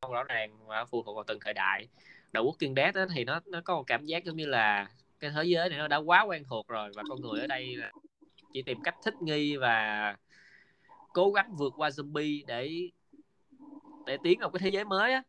[0.00, 1.88] không rõ ràng và phù thuộc vào từng thời đại.
[2.32, 4.88] The Walking Dead á, thì nó nó có một cảm giác giống như là
[5.20, 7.76] cái thế giới này nó đã quá quen thuộc rồi và con người ở đây
[7.76, 7.92] là
[8.52, 10.16] chỉ tìm cách thích nghi và
[11.12, 12.90] cố gắng vượt qua zombie để
[14.06, 15.22] để tiến vào cái thế giới mới á.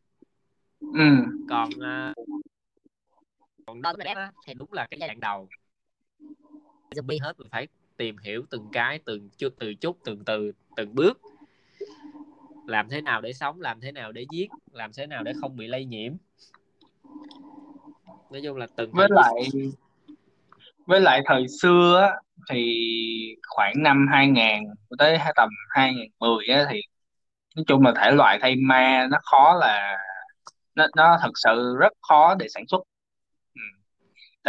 [0.80, 1.06] Ừ.
[1.50, 2.14] còn à,
[3.66, 5.48] còn đó á, thì đúng là cái giai đoạn đầu
[6.96, 7.18] zombie.
[7.22, 11.22] hết mình phải tìm hiểu từng cái từng chút từ chút từng từ từng bước.
[12.68, 15.58] Làm thế nào để sống làm thế nào để giết làm thế nào để không
[15.58, 16.14] bị lây nhiễm.
[18.32, 19.34] Nói chung là từng với lại
[20.86, 22.86] với lại thời xưa á, thì
[23.48, 24.64] khoảng năm 2000
[24.98, 26.82] tới tầm 2010 á, thì
[27.56, 29.98] nói chung là thể loại thay ma nó khó là
[30.76, 32.84] nó nó thật sự rất khó để sản xuất.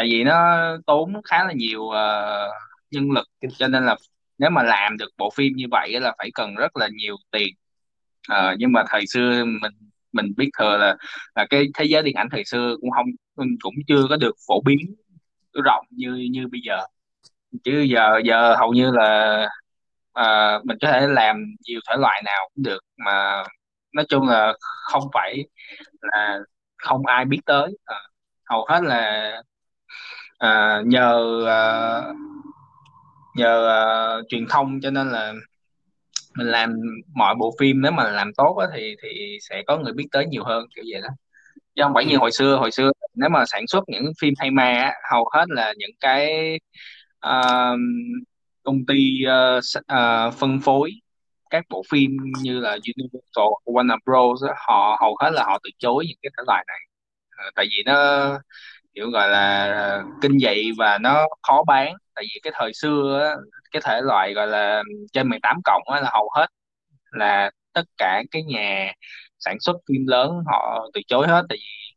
[0.01, 2.51] Tại vì nó tốn khá là nhiều ờ,
[2.91, 3.27] nhân lực.
[3.59, 3.97] Cho nên là
[4.39, 7.55] nếu mà làm được bộ phim như vậy là phải cần rất là nhiều tiền.
[8.29, 9.73] Ờ, nhưng mà thời xưa mình
[10.13, 10.97] mình biết thừa là
[11.35, 13.07] là cái thế giới điện ảnh thời xưa cũng không
[13.61, 14.79] cũng chưa có được phổ biến
[15.65, 16.79] rộng như như bây giờ.
[17.65, 19.49] Chứ giờ giờ hầu như là
[20.13, 23.45] à, mình có thể làm nhiều thể loại nào cũng được mà
[23.95, 25.45] nói chung là không phải
[26.03, 26.39] là
[26.79, 27.79] không ai biết tới.
[27.85, 27.97] Ờ,
[28.51, 29.33] hầu hết là
[30.41, 31.61] à, nhờ à,
[33.37, 33.83] nhờ à,
[34.29, 35.33] truyền thông cho nên là
[36.37, 36.73] mình làm
[37.15, 40.27] mọi bộ phim nếu mà làm tốt á, thì thì sẽ có người biết tới
[40.27, 41.09] nhiều hơn kiểu vậy đó.
[41.77, 44.51] Chứ không phải như hồi xưa hồi xưa nếu mà sản xuất những phim hay
[44.51, 46.31] ma á, hầu hết là những cái
[47.21, 47.71] ờ,
[48.63, 48.95] công ty
[49.61, 50.91] s- ờ, phân phối
[51.51, 52.11] các bộ phim
[52.43, 56.31] như là Universal Warner Bros á, họ hầu hết là họ từ chối những cái
[56.39, 56.79] thể loại này.
[57.39, 57.95] Ờ, tại vì nó
[58.95, 61.95] kiểu gọi là kinh dị và nó khó bán.
[62.15, 63.37] Tại vì cái thời xưa á,
[63.73, 66.47] cái thể loại gọi là trên 18 cộng á, là hầu hết
[67.13, 68.93] là tất cả cái nhà
[69.39, 71.43] sản xuất phim lớn họ từ chối hết.
[71.49, 71.97] Tại vì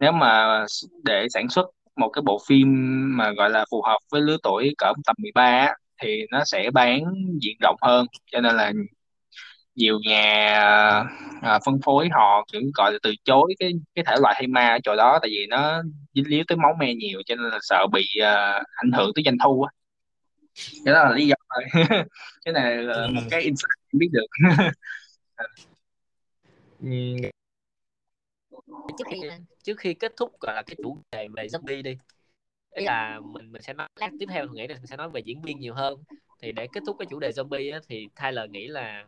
[0.00, 0.64] nếu mà
[1.04, 2.68] để sản xuất một cái bộ phim
[3.16, 6.70] mà gọi là phù hợp với lứa tuổi cỡ tầm 13 á, thì nó sẽ
[6.74, 7.00] bán
[7.42, 8.06] diện rộng hơn.
[8.32, 8.72] Cho nên là
[9.78, 10.58] nhiều nhà
[11.42, 14.68] à, phân phối họ kiểu gọi là từ chối cái cái thể loại hay ma
[14.68, 15.82] ở chỗ đó tại vì nó
[16.14, 19.22] dính líu tới máu me nhiều cho nên là sợ bị à, ảnh hưởng tới
[19.24, 19.70] doanh thu á.
[20.84, 21.64] Cái đó là lý do thôi.
[22.44, 24.26] Cái này là một cái insight em biết được.
[26.80, 27.16] Ừm,
[28.98, 29.20] trước khi
[29.62, 31.96] trước khi kết thúc gọi là cái chủ đề về zombie đi
[32.74, 35.10] ý là mình mình sẽ nói lát tiếp theo tôi nghĩ là mình sẽ nói
[35.10, 36.02] về diễn viên nhiều hơn.
[36.42, 39.04] Thì để kết thúc cái chủ đề zombie á, thì Tyler nghĩ là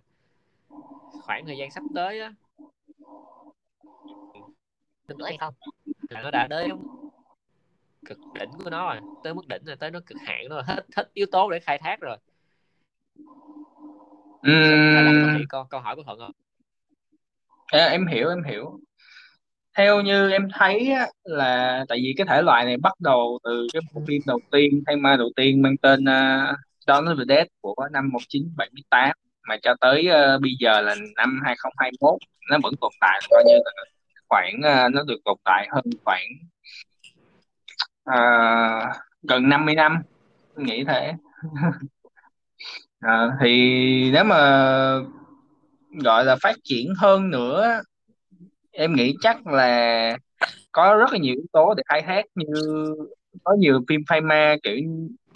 [1.22, 2.32] khoảng thời gian sắp tới á.
[5.08, 5.54] Được nữa hay không?
[6.08, 6.70] Là nó đã đến
[8.06, 9.00] cực đỉnh của nó rồi.
[9.24, 10.62] Tới mức đỉnh rồi tới nó cực hạn rồi.
[10.66, 12.16] Hết hết yếu tố để khai thác rồi.
[14.42, 16.32] Nghĩ câu câu hỏi của thuận không?
[17.66, 18.80] À, em hiểu em hiểu.
[19.76, 23.66] Theo như em thấy á, là tại vì cái thể loại này bắt đầu từ
[23.72, 26.56] cái bộ phim đầu tiên hay ma đầu tiên mang tên uh,
[26.86, 29.16] Dawn of the Dead của năm 1978
[29.48, 32.14] mà cho tới uh, bây giờ là năm 2021
[32.50, 33.84] nó vẫn tồn tại coi như là
[34.28, 36.26] khoảng uh, nó được tồn tại hơn khoảng
[38.10, 40.02] uh, gần 50 năm
[40.56, 41.12] nghĩ thế.
[43.02, 43.50] Ờ, thì
[44.12, 44.36] nếu mà
[45.90, 47.80] gọi là phát triển hơn nữa
[48.72, 50.16] em nghĩ chắc là
[50.72, 52.46] có rất là nhiều yếu tố để khai thác như
[53.44, 54.76] có nhiều phim phai ma kiểu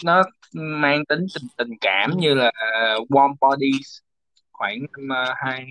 [0.05, 2.49] nó mang tính tình tình cảm như là
[2.99, 3.99] uh, Warm Bodies.
[4.53, 4.79] Khoảng
[5.09, 5.67] năm hai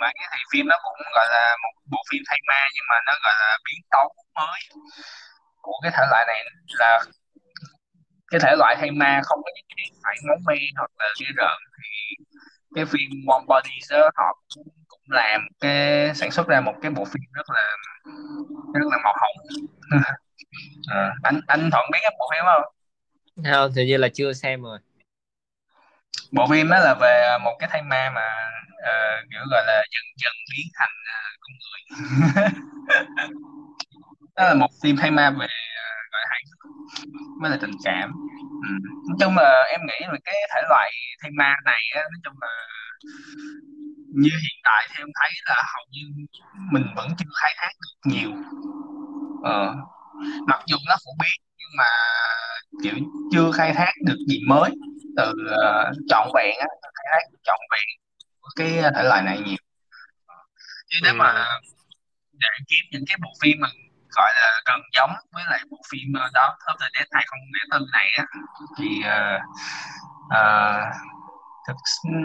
[0.00, 3.12] mấy thì phim nó cũng gọi là một bộ phim thay ma nhưng mà nó
[3.24, 4.60] gọi là biến tấu mới
[5.60, 6.44] của cái thể loại này.
[6.78, 7.00] Là
[8.30, 11.26] cái thể loại thay ma không có những cái phải máu me hoặc là ghê
[11.36, 12.24] rợn thì
[12.74, 16.90] cái phim One Bodies đó họ cũng, cũng làm cái sản xuất ra một cái
[16.90, 17.76] bộ phim rất là
[18.74, 19.36] rất là màu hồng.
[20.88, 22.62] Ờ, anh anh Thuận biết cái bộ phim không?
[23.52, 24.78] Không thì như là chưa xem rồi.
[26.32, 28.28] Bộ phim đó là về một cái thay ma mà
[28.84, 28.92] ờ,
[29.30, 31.80] kiểu gọi là dần dần biến thành ờ, con người.
[34.36, 38.12] Đó là một phim thay ma về ờ, gọi là hước với là tình cảm.
[38.62, 38.68] Ừ.
[39.08, 40.90] nói chung là em nghĩ là cái thể loại
[41.22, 42.48] thay ma này á, nói chung là
[44.14, 46.26] như hiện tại thì em thấy là hầu như
[46.72, 48.30] mình vẫn chưa khai thác được nhiều.
[49.42, 49.74] Ờ.
[50.46, 51.84] mặc dù nó phổ biến nhưng mà
[52.82, 52.94] kiểu
[53.32, 54.70] chưa khai thác được gì mới
[55.16, 57.86] từ ờ, trọn vẹn á khai thác trọn vẹn
[58.40, 59.56] của cái thể loại này nhiều
[60.88, 61.60] chứ nếu mà ừ.
[62.32, 63.68] để kiếm những cái bộ phim mà
[64.16, 68.06] gọi là gần giống với lại bộ phim ờ, đó Top the Dead 2004 này
[68.16, 68.24] á
[68.78, 69.38] thì ờ,
[70.30, 70.84] ờ,
[71.68, 71.76] thực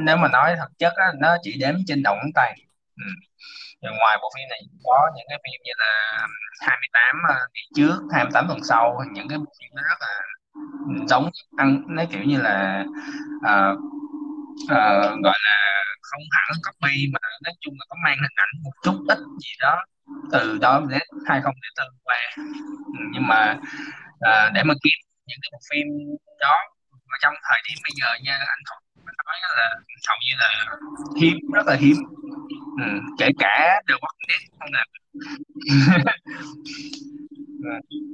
[0.06, 2.60] nếu mà nói thực chất á, nó chỉ đếm trên đầu ngón tay
[2.98, 3.04] ừ.
[3.82, 5.92] Ngoài bộ phim này có những cái phim như là
[6.62, 9.00] 28 ờ, ngày trước 28 tuần sau.
[9.14, 10.14] Những cái bộ phim nó rất là
[10.64, 12.86] ừ, giống ăn nó kiểu như là
[13.44, 13.76] ờ,
[14.70, 15.58] ờ, gọi là
[16.02, 19.52] không hẳn copy mà nói chung là có mang hình ảnh một chút ít gì
[19.60, 19.84] đó
[20.32, 22.18] từ đó đến 2004 qua.
[22.86, 23.58] Ừ, nhưng mà
[24.20, 25.88] ờ, để mà kiếm những cái bộ phim
[26.40, 26.56] đó
[27.12, 28.80] mà trong thời điểm bây giờ nha anh Thuận
[29.28, 29.70] nói là
[30.10, 30.50] hầu như là
[31.22, 31.96] hiếm rất là hiếm
[32.78, 34.88] ừ, kể cả The Walking Dead không làm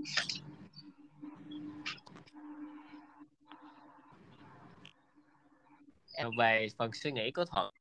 [6.38, 7.74] về phần suy nghĩ của thuận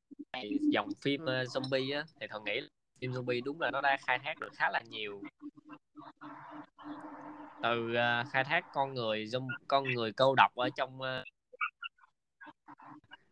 [0.71, 2.61] dòng phim ờ, zombie á thì thuận nghĩ
[3.01, 5.21] phim zombie đúng là nó đã khai thác được khá là nhiều.
[7.63, 11.25] Từ uh, khai thác con người zoom, con người câu độc ở trong uh,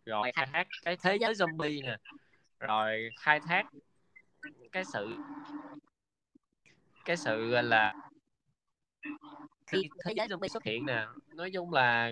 [0.05, 1.97] rồi khai thác cái thế giới zombie nè
[2.61, 3.65] rồi khai thác
[4.71, 5.15] cái sự
[7.05, 7.93] cái sự là
[9.67, 12.11] khi thế giới zombie xuất hiện nè nói chung là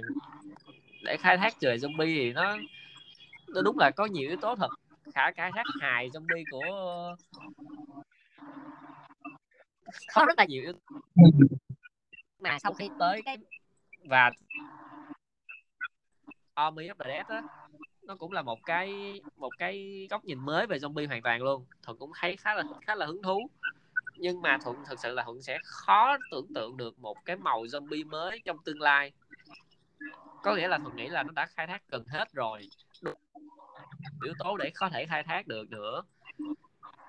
[1.03, 2.57] để khai thác về zombie thì nó
[3.47, 4.69] nó đúng là có nhiều yếu tố thật.
[5.13, 7.15] Khả khai thác hài zombie của
[10.13, 10.79] có rất là nhiều yếu tố.
[12.39, 13.38] Mà sau khi tới cái
[14.05, 14.31] và
[16.53, 17.41] Army of the Dead á
[18.10, 21.65] nó cũng là một cái một cái góc nhìn mới về zombie hoàn toàn luôn.
[21.84, 23.50] Thuận cũng thấy khá là khá là hứng thú.
[24.17, 27.63] Nhưng mà thuận thực sự là thuận sẽ khó tưởng tượng được một cái màu
[27.63, 29.12] zombie mới trong tương lai.
[30.43, 32.69] Có nghĩa là thuận nghĩ là nó đã khai thác gần hết rồi.
[33.02, 33.12] Đủ
[34.24, 36.02] yếu tố để có thể khai thác được nữa.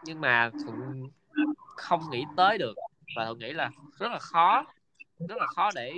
[0.04, 1.08] Nhưng mà thuận
[1.76, 2.74] không nghĩ tới được.
[3.16, 4.64] Và thuận nghĩ là rất là khó,
[5.28, 5.92] rất là khó để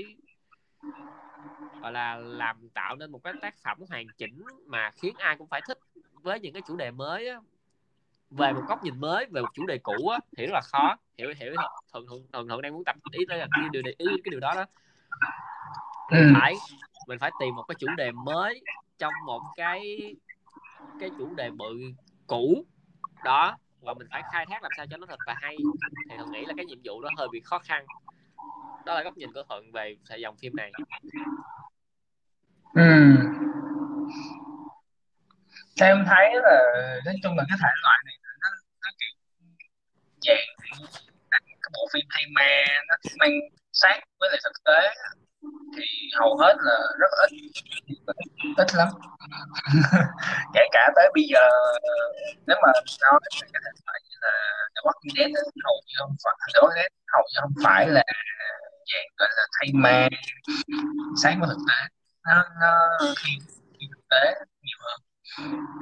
[1.83, 5.49] gọi là làm tạo nên một cái tác phẩm hoàn chỉnh mà khiến ai cũng
[5.49, 5.79] phải thích
[6.13, 7.41] với những cái chủ đề mới á.
[8.31, 10.97] Về một góc nhìn mới về một chủ đề cũ á thì rất là khó.
[11.19, 11.55] Hiểu hiểu
[11.93, 14.41] thuận thuận thuận thuận đang muốn tập ý tới là cái điều ý cái điều
[14.41, 14.65] đó đó.
[16.11, 16.55] Mình phải
[17.07, 18.63] mình phải tìm một cái chủ đề mới
[18.99, 19.99] trong một cái
[21.01, 21.79] cái chủ đề bự
[22.27, 22.65] cũ.
[23.25, 25.57] Đó và mình phải khai thác làm sao cho nó thật là hay.
[26.11, 27.87] Thì thuận nghĩ là cái nhiệm vụ đó hơi bị khó khăn
[28.87, 30.73] đó là góc nhìn của thuận về dòng phim này.
[32.75, 32.83] Ừ.
[35.81, 36.59] theo em thấy là,
[37.05, 38.49] nói chung là cái thể loại này nó
[38.83, 39.13] nó kiểu
[40.27, 40.47] dạng
[41.63, 43.31] cái bộ phim hay ma, nó mang
[43.73, 44.95] sát với lại thực tế.
[45.77, 45.85] Thì
[46.19, 47.51] hầu hết là rất ít
[48.57, 48.89] ít lắm.
[50.55, 51.49] Kể cả tới bây giờ,
[52.47, 54.33] nếu mà nói về cái thể loại như là
[54.75, 55.31] The Walking Dead
[55.65, 58.05] hầu như không phải, The Walking Dead hầu như không phải là
[58.91, 60.09] dạng gọi là thay ma.
[61.23, 61.89] Sát với thực tế
[62.25, 62.73] nó nó
[63.19, 63.31] khi,
[63.81, 65.01] khi thực tế nhiều hơn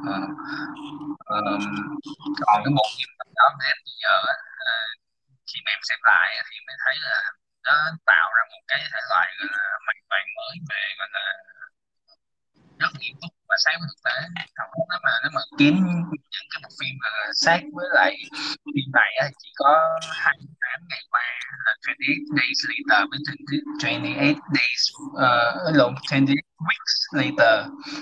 [0.06, 0.20] Ờ,
[1.26, 1.60] ờm,
[2.46, 4.14] còn cái bộ phim đó đến giờ
[4.66, 4.72] ờ,
[5.48, 7.16] khi mà em xem lại thì mới thấy là
[7.66, 7.74] nó
[8.06, 11.26] tạo ra một cái thể loại gọi là hoàn toàn mới về gọi là
[12.80, 14.16] rất nghiêm túc và sát với thực tế.
[14.56, 15.74] Không nếu mà nếu mà kiếm
[16.32, 18.12] những cái bộ phim mà sát với lại
[18.74, 19.70] phim này á, chỉ có
[20.10, 21.26] 28 ngày qua
[21.66, 26.36] là 28 days later với 28 days uh, lộn 28
[26.68, 27.54] weeks later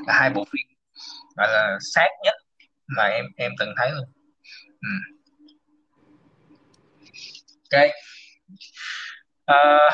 [0.07, 0.67] là hai bộ phim
[1.37, 2.35] gọi là sát nhất
[2.97, 4.05] mà em em từng thấy luôn.
[4.81, 4.91] Ừ.
[7.73, 7.91] ok.
[9.45, 9.93] Ờ, uh,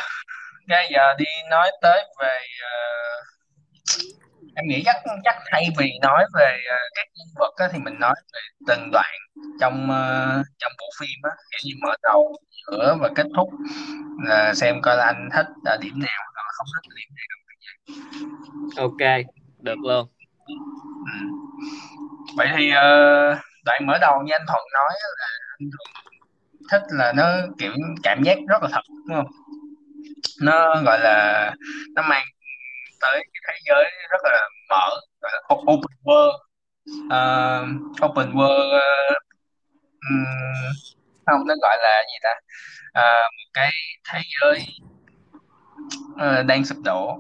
[0.67, 3.34] ngay giờ đi nói tới về uh,
[4.57, 7.99] em nghĩ chắc chắc thay vì nói về uh, các nhân vật á, thì mình
[8.01, 9.15] nói về từng đoạn
[9.61, 11.31] trong uh, trong bộ phim á.
[11.51, 12.37] Kiểu như mở đầu
[12.67, 13.49] giữa và kết thúc
[14.25, 17.35] là xem coi là anh thích ở điểm nào hoặc là không thích điểm nào.
[18.77, 19.27] Ok
[19.61, 20.09] được luôn.
[21.07, 21.19] Ừ.
[22.37, 25.27] vậy thì uh, đoạn mở đầu như anh Thuận nói là
[25.59, 26.05] anh Thuận
[26.71, 27.27] thích là nó
[27.59, 29.27] kiểu cảm giác rất là thật đúng không?
[30.43, 31.51] Nó gọi là
[31.95, 32.25] nó mang
[33.05, 34.89] tới cái thế giới rất là mở
[35.21, 35.41] gọi là
[35.73, 36.39] open world.
[37.07, 37.67] Uh,
[38.05, 39.17] open world uh,
[40.11, 40.27] um,
[41.27, 42.35] không nó gọi là gì ta?
[43.01, 43.71] Uh, một cái
[44.13, 44.67] thế giới
[46.13, 47.19] uh, đang sụp đổ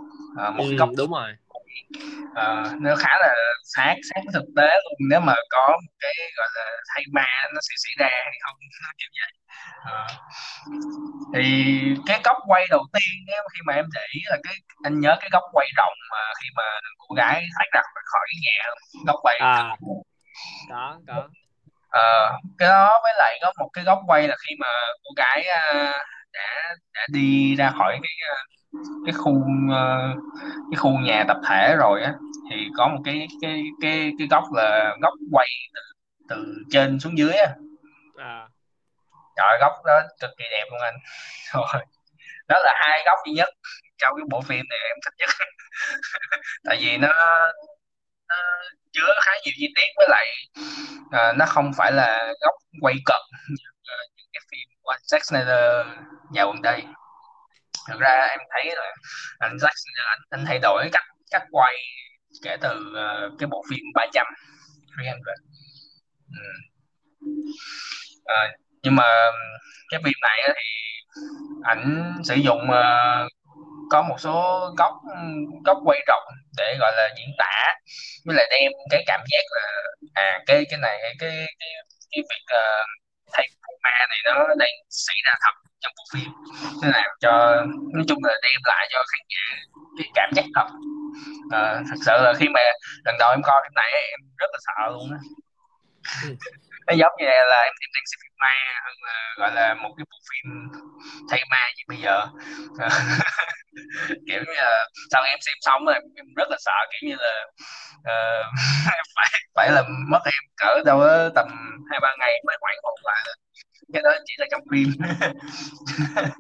[0.49, 1.37] uh, một ừ, góc đúng rồi
[2.31, 3.35] uh, nó khá là
[3.65, 4.95] sát sát với thực tế luôn.
[5.11, 8.57] Nếu mà có một cái gọi là thay ma nó sẽ xảy ra hay không
[8.99, 9.33] kiểu vậy.
[9.93, 10.11] Uh,
[11.35, 11.45] thì
[12.07, 15.17] cái góc quay đầu tiên nếu khi mà em để ý là cái anh nhớ
[15.21, 16.63] cái góc quay rộng mà khi mà
[16.99, 18.71] cô gái thoát ra khỏi nhà
[19.07, 19.77] góc quay à.
[20.69, 21.29] có có.
[21.95, 24.69] Uh, cái đó với lại có một cái góc quay là khi mà
[25.05, 25.95] cô gái uh,
[26.33, 28.39] đã đã đi ra khỏi cái uh,
[29.07, 30.19] cái khu uh,
[30.71, 32.15] cái khu nhà tập thể rồi á
[32.51, 35.81] thì có một cái cái cái cái góc là góc quay từ
[36.29, 37.47] từ trên xuống dưới á.
[38.17, 38.49] À.
[39.37, 40.95] trời góc đó cực kỳ đẹp luôn anh.
[41.53, 41.85] Rồi.
[42.49, 43.49] Đó là hai góc duy nhất
[43.99, 45.31] trong cái bộ phim này em thích nhất.
[46.65, 47.09] Tại vì nó
[48.29, 48.37] nó
[48.93, 50.27] chứa khá nhiều chi tiết với lại
[51.11, 55.01] à, nó không phải là góc quay cận như uh, những cái phim của anh
[55.01, 55.87] Zack Snyder
[56.33, 56.83] dạo gần đây
[57.89, 58.95] thực ra em thấy là
[59.39, 61.75] anh Jackson anh, anh thay đổi cách cách quay
[62.43, 64.27] kể từ uh, cái bộ phim 300
[64.99, 65.19] 300
[66.31, 66.43] ừ.
[68.25, 69.05] à, nhưng mà
[69.91, 70.63] cái phim này thì
[71.63, 73.29] ảnh sử dụng uh,
[73.91, 74.95] có một số góc
[75.65, 76.25] góc quay rộng
[76.57, 77.75] để gọi là diễn tả
[78.25, 79.83] với lại đem cái cảm giác là
[80.15, 81.71] à cái cái này cái cái cái,
[82.11, 83.04] cái việc uh,
[83.35, 83.47] thay
[83.85, 86.31] ma này nó đang xảy ra thật trong bộ phim.
[86.83, 87.33] Nó làm cho
[87.95, 89.45] nói chung là đem lại cho khán giả
[89.99, 90.69] cái cảm giác thật.
[91.51, 92.61] À, thật sự là khi mà
[93.05, 95.19] lần đầu em coi phim này em rất là sợ luôn á
[96.87, 99.95] nó giống như là em, em đang xem phim ma hơn là gọi là một
[99.97, 100.47] cái bộ phim
[101.31, 102.27] thay ma như bây giờ.
[104.27, 107.47] Kiểu như là sau em xem xong rồi em rất là sợ kiểu như là
[107.99, 108.47] uh,
[109.17, 111.49] phải phải là mất em cỡ đâu đó tầm
[111.91, 113.25] hai ba ngày mới hoảng hồn lại.
[113.93, 114.89] Cái đó chỉ là trong phim.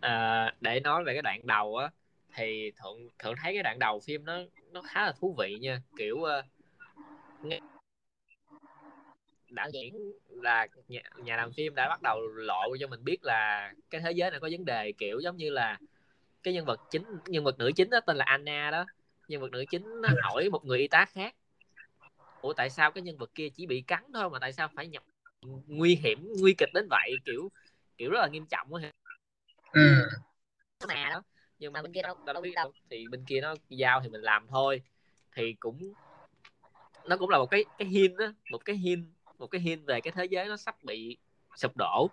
[0.00, 1.88] À, để nói về cái đoạn đầu á
[2.34, 4.38] thì thuận thuận thấy cái đoạn đầu phim nó
[4.72, 5.80] nó khá là thú vị nha.
[5.98, 6.44] Kiểu uh,
[9.54, 13.72] đạo diễn là nhà, nhà làm phim đã bắt đầu lộ cho mình biết là
[13.90, 15.78] cái thế giới này có vấn đề kiểu giống như là
[16.42, 18.84] cái nhân vật chính nhân vật nữ chính đó tên là Anna đó.
[19.28, 21.34] Nhân vật nữ chính nó hỏi một người y tá khác
[22.42, 24.86] ủa tại sao cái nhân vật kia chỉ bị cắn thôi mà tại sao phải
[24.86, 25.02] nhập
[25.66, 27.12] nguy hiểm nguy kịch đến vậy?
[27.24, 27.50] Kiểu
[27.98, 28.90] kiểu rất là nghiêm trọng á.
[29.72, 29.80] Ừ.
[30.88, 31.22] mà đó.
[31.58, 32.72] Nhưng mà bên kia đâu đâu biết đâu.
[32.90, 34.82] thì bên kia nó giao thì mình làm thôi.
[35.34, 35.94] Thì cũng
[37.08, 39.12] nó cũng là một cái cái hin á một cái hin
[39.42, 41.16] một cái hin về cái thế giới nó sắp bị
[41.56, 42.10] sụp đổ.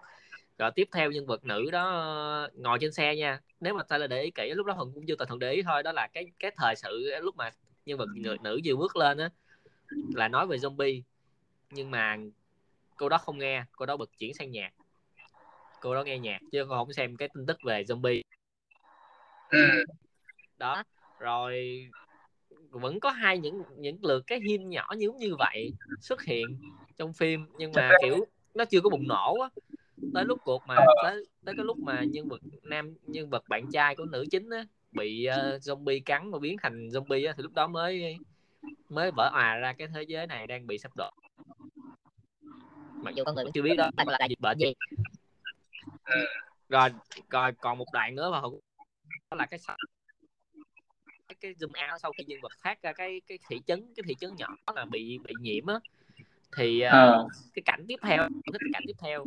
[0.57, 3.39] Rồi tiếp theo nhân vật nữ đó ngồi trên xe nha.
[3.59, 5.51] Nếu mà ta là để ý kỹ lúc đó thuận cũng chưa từng thuận để
[5.51, 5.83] ý thôi.
[5.83, 7.49] Đó là cái cái thời sự lúc mà
[7.85, 9.29] nhân vật người nữ vừa bước lên á
[10.15, 11.01] là nói về zombie.
[11.71, 12.17] Nhưng mà
[12.97, 13.63] cô đó không nghe.
[13.71, 14.71] Cô đó bật chuyển sang nhạc.
[15.81, 18.21] Cô đó nghe nhạc chứ cô không xem cái tin tức về zombie.
[19.49, 19.85] Ừ.
[20.57, 20.83] đó.
[21.19, 21.85] Rồi
[22.69, 26.59] vẫn có hai những những lượt cái hin nhỏ như như vậy xuất hiện
[26.99, 29.49] trong phim nhưng mà kiểu nó chưa có bùng nổ á.
[30.13, 33.65] Tới lúc cuộc mà tới tới cái lúc mà nhân vật nam nhân vật bạn
[33.71, 37.43] trai của nữ chính á bị uh, zombie cắn và biến thành zombie á thì
[37.43, 38.17] lúc đó mới
[38.89, 41.09] mới vỡ òa ra cái thế giới này đang bị sắp đổ.
[43.03, 44.73] Mặc dù con người vẫn chưa biết đó là dịch bệnh gì.
[46.69, 46.89] rồi
[47.29, 48.41] rồi còn một đoạn nữa mà
[49.31, 49.59] đó là cái
[51.39, 54.15] cái zoom out sau khi nhân vật phát ra cái cái thị trấn cái thị
[54.19, 55.79] trấn nhỏ là bị bị nhiễm á
[56.57, 57.27] thì uh, ờ.
[57.53, 58.17] cái cảnh tiếp theo
[58.53, 59.25] cái cảnh tiếp theo.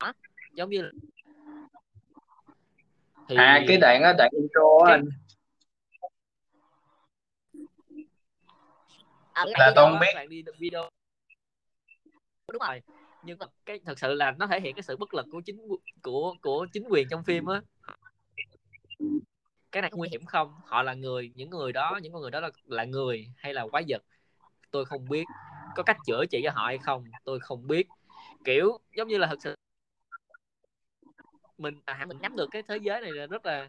[0.00, 0.12] Đó,
[0.54, 0.90] giống như
[3.28, 5.08] thì à cái đoạn đó đoạn intro á cái anh.
[9.32, 10.28] À, là tôi không biết.
[10.28, 10.90] đi video.
[12.52, 12.82] Đúng rồi
[13.26, 15.68] nhưng mà cái thật sự là nó thể hiện cái sự bất lực của chính
[16.02, 17.60] của của chính quyền trong phim á.
[19.72, 20.54] Cái này có nguy hiểm không?
[20.64, 23.66] Họ là người những người đó những con người đó là là người hay là
[23.70, 24.02] quái vật
[24.76, 25.24] tôi không biết
[25.74, 27.86] có cách chữa trị cho họ hay không tôi không biết.
[28.44, 29.54] Kiểu giống như là thật sự
[31.58, 33.68] mình à, mình nắm được cái thế giới này là rất là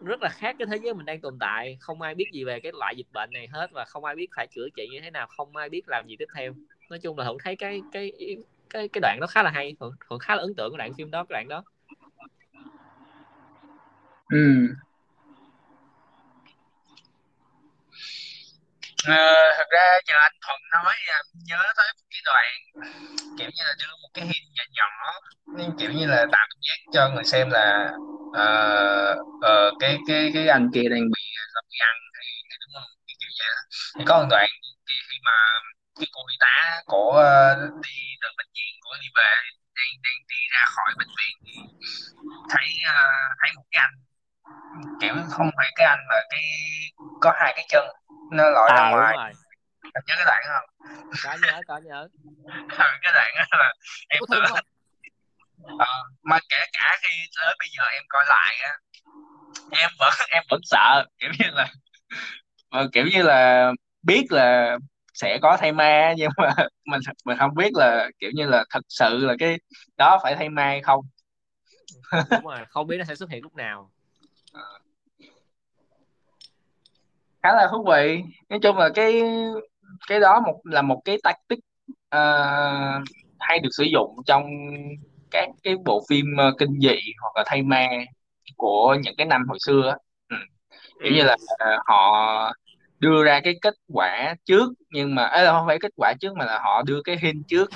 [0.00, 1.76] rất là khác cái thế giới mình đang tồn tại.
[1.80, 4.28] Không ai biết gì về cái loại dịch bệnh này hết và không ai biết
[4.36, 6.52] phải chữa trị như thế nào không ai biết làm gì tiếp theo.
[6.90, 8.12] Nói chung là thuận thấy cái cái
[8.70, 10.92] cái cái đoạn đó khá là hay thuận, thuận khá là ấn tượng cái đoạn
[10.98, 11.64] phim đó cái đoạn đó.
[14.28, 14.66] Ừ.
[19.06, 22.52] Ờ, thật ra giờ anh Thuận nói à, em nhớ tới một cái đoạn
[23.38, 24.90] kiểu như là đưa một cái hint nhỏ nhỏ
[25.58, 27.92] nhưng kiểu như là tạo cảm giác cho người xem là
[28.34, 32.26] ờ, ờ, cái cái cái anh kia đang bị à, zombie ăn thì,
[32.62, 33.60] đúng không cái kiểu vậy đó.
[33.98, 34.46] thì có một đoạn
[34.86, 35.32] khi, khi mà
[36.00, 39.32] cái cô y tá của ờ, đi từ bệnh viện của đi về
[39.76, 41.54] đang đang đi ra khỏi bệnh viện thì
[42.52, 43.02] thấy ờ,
[43.40, 43.96] thấy một cái anh
[45.00, 46.42] kiểu không phải cái anh mà cái
[47.20, 47.84] có hai cái chân
[48.30, 49.16] nó ra à đúng ngoài.
[49.16, 49.30] rồi.
[49.94, 50.70] Em nhớ cái đoạn không?
[51.22, 52.08] Có nhớ có nhớ
[52.78, 53.72] Ừ, cái đoạn đó là
[54.08, 54.58] em đúng không?
[55.78, 55.86] Ờ,
[56.22, 58.70] mà kể cả khi tới bây giờ em coi lại á
[59.70, 61.68] em vẫn em vẫn sợ kiểu như là
[62.92, 63.70] kiểu như là
[64.02, 64.76] biết là
[65.14, 66.54] sẽ có thay ma nhưng mà
[66.86, 69.58] mình mình không biết là kiểu như là thật sự là cái
[69.96, 71.00] đó phải thay ma hay không.
[72.28, 73.92] Đúng rồi không biết nó sẽ xuất hiện lúc nào
[77.42, 79.22] khá là thú vị nói chung là cái
[80.08, 81.58] cái đó một là một cái tactic
[82.08, 83.00] ờ,
[83.38, 84.44] hay được sử dụng trong
[85.30, 87.88] các cái bộ phim ờ, kinh dị hoặc là thay ma
[88.56, 89.96] của những cái năm hồi xưa
[90.28, 90.36] ừ.
[91.02, 91.26] kiểu như ừ.
[91.26, 92.52] là ờ, họ
[92.98, 96.36] đưa ra cái kết quả trước nhưng mà ấy là không phải kết quả trước
[96.36, 97.70] mà là họ đưa cái hint trước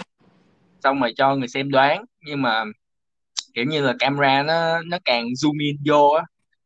[0.84, 2.64] xong rồi cho người xem đoán nhưng mà
[3.54, 6.24] kiểu như là camera nó nó càng zoom in vô á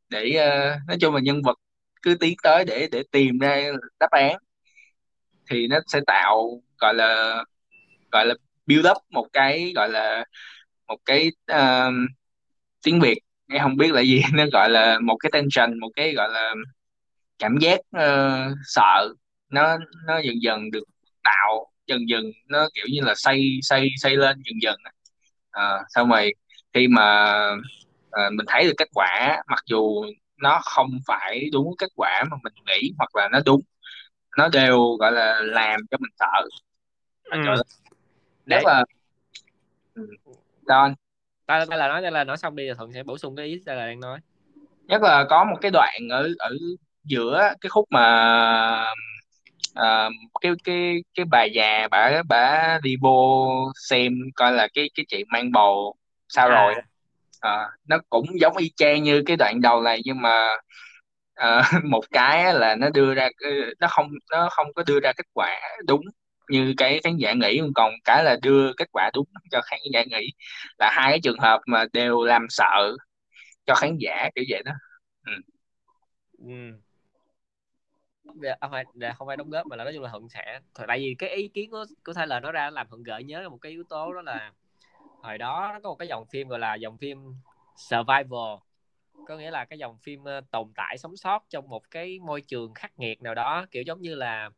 [0.09, 1.59] để uh, nói chung là nhân vật
[2.03, 3.63] cứ tiến tới để để tìm ra
[4.01, 4.37] đáp án
[5.51, 7.45] thì nó sẽ tạo gọi là
[8.13, 8.35] gọi là
[8.67, 10.25] build up một cái gọi là
[10.87, 11.95] một cái uh,
[12.83, 16.15] tiếng Việt em không biết là gì nó gọi là một cái tension một cái
[16.15, 16.55] gọi là
[17.39, 19.09] cảm giác uh, sợ.
[19.51, 20.85] Nó nó dần dần được
[21.25, 24.77] tạo dần dần nó kiểu như là xây xây xây lên dần dần
[25.51, 26.33] à, xong rồi
[26.75, 27.35] khi mà
[28.15, 30.05] ờ, mình thấy được kết quả mặc dù
[30.43, 33.61] nó không phải đúng kết quả mà mình nghĩ hoặc là nó đúng
[34.39, 36.49] nó đều gọi là làm cho mình sợ.
[37.25, 37.39] Ừ.
[38.47, 38.85] Rất là
[40.67, 40.95] anh?
[41.47, 43.47] Ta ta là nói ta là nói xong đi rồi thuận sẽ bổ sung cái
[43.47, 44.21] ý ta là đang nói.
[44.87, 46.57] Nhất là có một cái đoạn ở ở
[47.05, 48.05] giữa cái khúc mà
[49.75, 50.09] à,
[50.41, 53.49] cái cái cái bà già bả bả đi vô
[53.89, 55.95] xem coi là cái cái chị mang bầu
[56.29, 56.75] sao rồi
[57.45, 60.49] à nó cũng giống y chang như cái đoạn đầu này nhưng mà
[61.35, 65.13] à, một cái là nó đưa ra cái nó không nó không có đưa ra
[65.17, 66.01] kết quả đúng
[66.51, 70.05] như cái khán giả nghĩ còn cái là đưa kết quả đúng cho khán giả
[70.05, 70.33] nghĩ
[70.79, 72.97] là hai cái trường hợp mà đều làm sợ
[73.67, 74.73] cho khán giả kiểu vậy đó
[75.27, 75.33] ừ.
[76.39, 76.81] ừ.
[78.43, 80.61] Dạ, không phải dạ, không phải đóng góp mà là nói chung là thuận sẽ
[80.75, 83.59] tại vì cái ý kiến của của Tyler nó ra làm thuận gợi nhớ một
[83.61, 84.53] cái yếu tố đó là
[85.25, 87.19] hồi đó nó có một cái dòng phim gọi là dòng phim
[87.77, 88.57] survival.
[89.25, 92.41] Có nghĩa là cái dòng phim ờ, tồn tại sống sót trong một cái môi
[92.41, 94.51] trường khắc nghiệt nào đó kiểu giống như là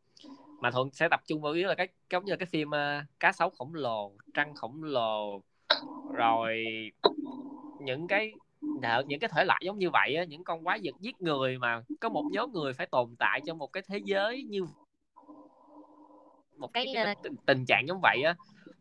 [0.60, 3.02] mà thuận sẽ tập trung vào yếu là cái giống như là cái phim ờ,
[3.20, 5.42] cá sấu khổng lồ trăng khổng lồ
[6.12, 6.64] rồi
[7.78, 8.32] những cái
[9.06, 11.82] những cái thể loại giống như vậy á, những con quái vật giết người mà
[12.00, 14.66] có một nhóm người phải tồn tại trong một cái thế giới như
[16.58, 18.34] một cái ờ, tình, tình trạng giống vậy á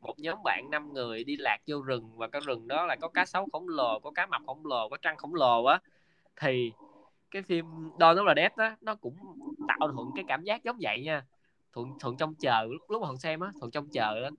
[0.06, 3.08] một nhóm bạn năm người đi lạc vô rừng và cái rừng đó là có
[3.10, 5.80] cá sấu khổng lồ, có cá mập khổng lồ, có trăng khổng lồ á.
[6.42, 6.76] Thì
[7.32, 7.66] cái phim
[7.98, 9.18] Dawn of the Dead đó nó cũng
[9.68, 11.26] tạo thuận cái cảm giác giống vậy nha.
[11.74, 14.30] Thuận thuận trong chờ, lúc lúc mà thuận xem á, thuận trong chờ đó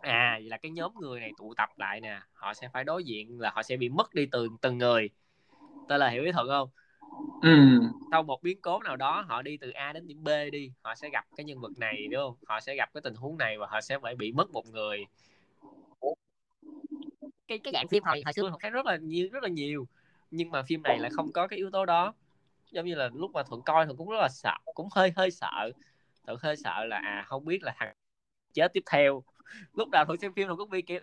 [0.00, 3.04] à vậy là cái nhóm người này tụ tập lại nè, họ sẽ phải đối
[3.04, 5.10] diện là họ sẽ bị mất đi từng từng người.
[5.86, 6.70] Tôi là hiểu ý thuận không?
[7.42, 7.80] Ừ.
[8.10, 10.94] Sau một biến cố nào đó họ đi từ A đến điểm B đi họ
[10.94, 12.34] sẽ gặp cái nhân vật này đúng không?
[12.46, 15.04] Họ sẽ gặp cái tình huống này và họ sẽ phải bị mất một người.
[17.48, 19.86] Cái cái dạng phim hồi hồi xưa họ thấy rất là nhiều rất là nhiều.
[20.30, 22.14] Nhưng mà phim này lại không có cái yếu tố đó.
[22.70, 25.30] Giống như là lúc mà thuận coi thuận cũng rất là sợ cũng hơi hơi
[25.30, 25.70] sợ.
[26.26, 27.94] Thuận hơi sợ là à không biết là thằng
[28.52, 29.22] chết tiếp theo.
[29.74, 31.00] Lúc nào thuận xem phim thuận cũng bị kiểu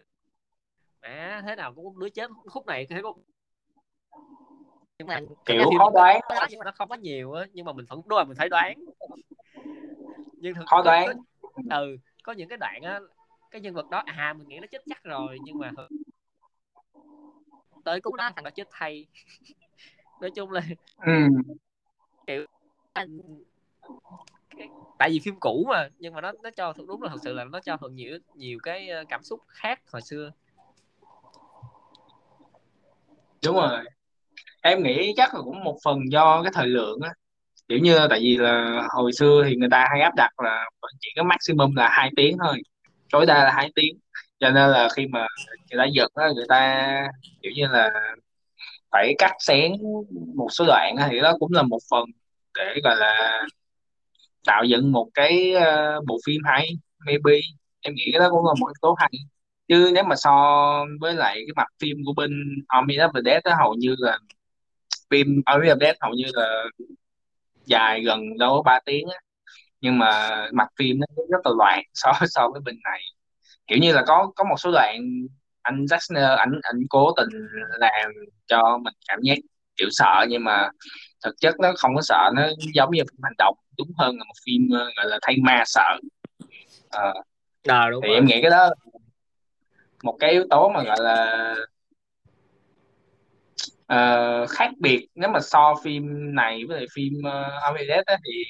[1.00, 3.14] à thế nào cũng có đứa chết khúc này thế có
[5.00, 6.20] nhưng mà kiểu khó đoán
[6.50, 8.50] nhưng mà nó không có nhiều á nhưng mà mình vẫn đúng rồi mình phải
[8.50, 8.74] đoán.
[10.38, 13.00] Nhưng thực khó đoán có- ừ có những cái đoạn á
[13.52, 15.74] cái nhân vật đó à mình nghĩ nó chết chắc rồi nhưng mà
[17.84, 19.08] tới cũng đó thằng đó chết thay.
[20.22, 20.62] Nói chung là
[20.98, 21.12] ừ.
[22.94, 23.20] anh-
[24.58, 27.34] cái- tại vì phim cũ mà nhưng mà nó nó cho đúng là thật sự
[27.34, 30.32] là nó cho thuận nhiều nhiều cái ờ, cảm xúc khác hồi xưa.
[33.46, 33.84] Đúng rồi
[34.62, 37.10] em nghĩ chắc là cũng một phần do cái thời lượng á.
[37.68, 40.70] Kiểu như tại vì là hồi xưa thì người ta hay áp đặt là
[41.02, 42.62] chỉ có maximum là hai tiếng thôi,
[43.12, 44.00] tối đa là hai tiếng.
[44.40, 45.28] Cho nên là khi mà
[45.72, 46.88] người ta giật á, người ta,
[47.42, 47.92] kiểu như là,
[48.92, 49.72] phải cắt xén
[50.36, 52.06] một số đoạn thì đó cũng là một phần
[52.58, 53.42] để, gọi là,
[54.46, 56.70] tạo dựng một cái ờ, bộ phim hay,
[57.06, 57.40] maybe.
[57.82, 59.12] Em nghĩ cái đó cũng là một yếu tố hay.
[59.68, 60.32] Chứ nếu mà so
[61.02, 62.32] với lại cái mặt phim của bên
[62.68, 64.18] Army of the Dead á, hầu như là
[65.12, 66.64] phim Army of Dead hầu như là
[67.66, 69.20] dài gần đâu có 3 tiếng á.
[69.82, 73.02] Nhưng mà mặt phim nó rất là loạn so so với bên này.
[73.68, 75.02] Kiểu như là có có một số đoạn
[75.62, 77.30] anh Zack Snyder ảnh ảnh cố tình
[77.80, 78.12] làm
[78.48, 79.38] cho mình cảm giác
[79.78, 80.70] kiểu sợ nhưng mà
[81.24, 82.44] thực chất nó không có sợ nó
[82.74, 85.64] giống như phim hành động đúng hơn là một phim ờ, gọi là thay ma
[85.66, 85.98] sợ.
[86.90, 87.14] Ờ,
[87.68, 88.16] ờ đúng thì rồi.
[88.16, 88.70] em nghĩ cái đó
[90.04, 91.56] một cái yếu tố mà gọi là
[93.88, 96.04] ờ, khác biệt nếu mà so phim
[96.36, 98.44] này với lại phim uh, Armageddon á, thì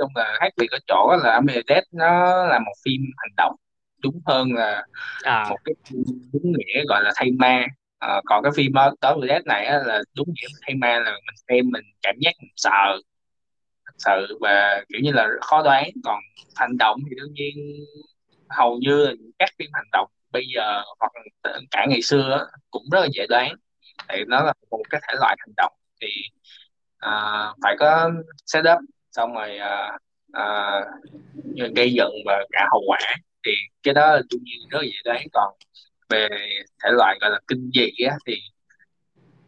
[0.00, 3.56] chung là khác biệt ở chỗ là Armageddon nó là một phim hành động
[4.02, 4.84] đúng hơn là
[5.22, 5.46] à.
[5.50, 7.66] một cái phim đúng nghĩa gọi là thay ma.
[7.98, 11.36] Ờ, còn cái phim đó Armageddon này á, là đúng nghĩa thay ma là mình
[11.48, 12.98] xem mình cảm giác mình sợ
[13.86, 14.38] thật sự.
[14.40, 16.20] Và kiểu như là khó đoán còn
[16.56, 17.54] hành động thì đương nhiên
[18.48, 21.12] hầu như các phim hành động bây giờ hoặc
[21.70, 23.54] cả ngày xưa cũng rất là dễ đoán
[24.10, 26.08] tại nó là một cái thể loại hành động thì
[26.98, 27.10] à,
[27.62, 28.10] phải có
[28.46, 28.78] setup
[29.12, 29.98] xong rồi à,
[30.32, 30.80] à,
[31.76, 32.98] gây dựng và cả hậu quả.
[33.46, 33.52] Thì
[33.82, 35.22] cái đó là đương nhiên rất là dễ đoán.
[35.32, 35.54] Còn
[36.08, 36.28] về
[36.84, 38.34] thể loại gọi là kinh dị á, thì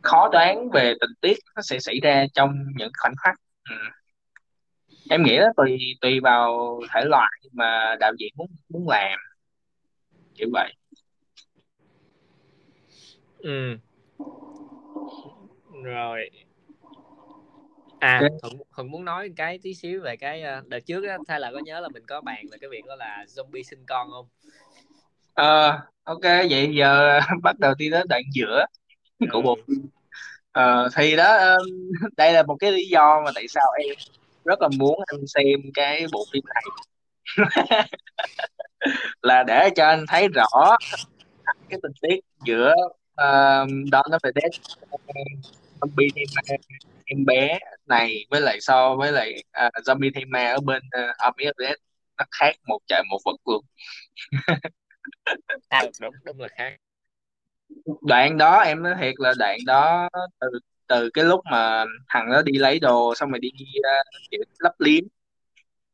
[0.03, 3.35] khó đoán về tình tiết nó sẽ xảy ra trong những khoảnh khắc.
[3.71, 3.77] Ừ.
[5.11, 9.19] em nghĩ đó tùy tùy vào thể loại mà đạo diễn muốn muốn làm.
[10.35, 10.75] Kiểu vậy.
[13.39, 13.77] Ừ
[15.83, 16.30] rồi.
[17.99, 18.30] À Ok.
[18.43, 21.51] thuận thuận muốn nói cái tí xíu về cái ờ, đợt trước á thay là
[21.53, 24.26] có nhớ là mình có bàn về cái việc đó là zombie sinh con không?
[25.35, 28.64] Ờ, ok vậy giờ bắt đầu đi đến đoạn giữa
[29.33, 29.59] của bộ.
[29.66, 29.74] Ừ.
[30.53, 33.97] Ờ, thì đó um, đây là một cái lý do mà tại sao em
[34.45, 36.64] rất là muốn anh xem cái bộ phim này.
[39.22, 40.76] Là để cho anh thấy rõ
[41.68, 42.74] cái tình tiết giữa
[43.12, 44.53] uh, Dawn of the Dead
[45.83, 46.43] zombie thay ma
[47.05, 50.83] em bé này với lại so với lại uh, zombie thay ma ở bên
[51.28, 51.76] uh, the Dead
[52.18, 53.64] nó khác một trời một vực luôn.
[55.68, 56.76] À, đúng đúng là khác.
[58.03, 60.09] Đoạn đó em nói thiệt là đoạn đó
[60.41, 60.49] từ
[60.87, 64.72] từ cái lúc mà thằng đó đi lấy đồ xong rồi đi uh, kiểu lấp
[64.78, 65.05] liếm.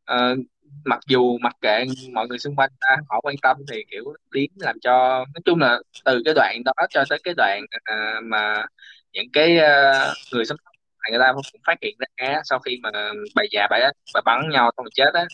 [0.05, 0.36] Ờ,
[0.84, 4.51] mặc dù mặc kệ mọi người xung quanh ta họ quan tâm thì kiểu liếm
[4.57, 4.93] làm cho
[5.34, 8.64] nói chung là từ cái đoạn đó cho tới cái đoạn à, mà
[9.12, 10.70] những cái uh, người sống sót
[11.11, 12.90] người ta cũng phát hiện ra sau khi mà
[13.34, 15.24] bà già bà bà bắn nhau xong rồi chết á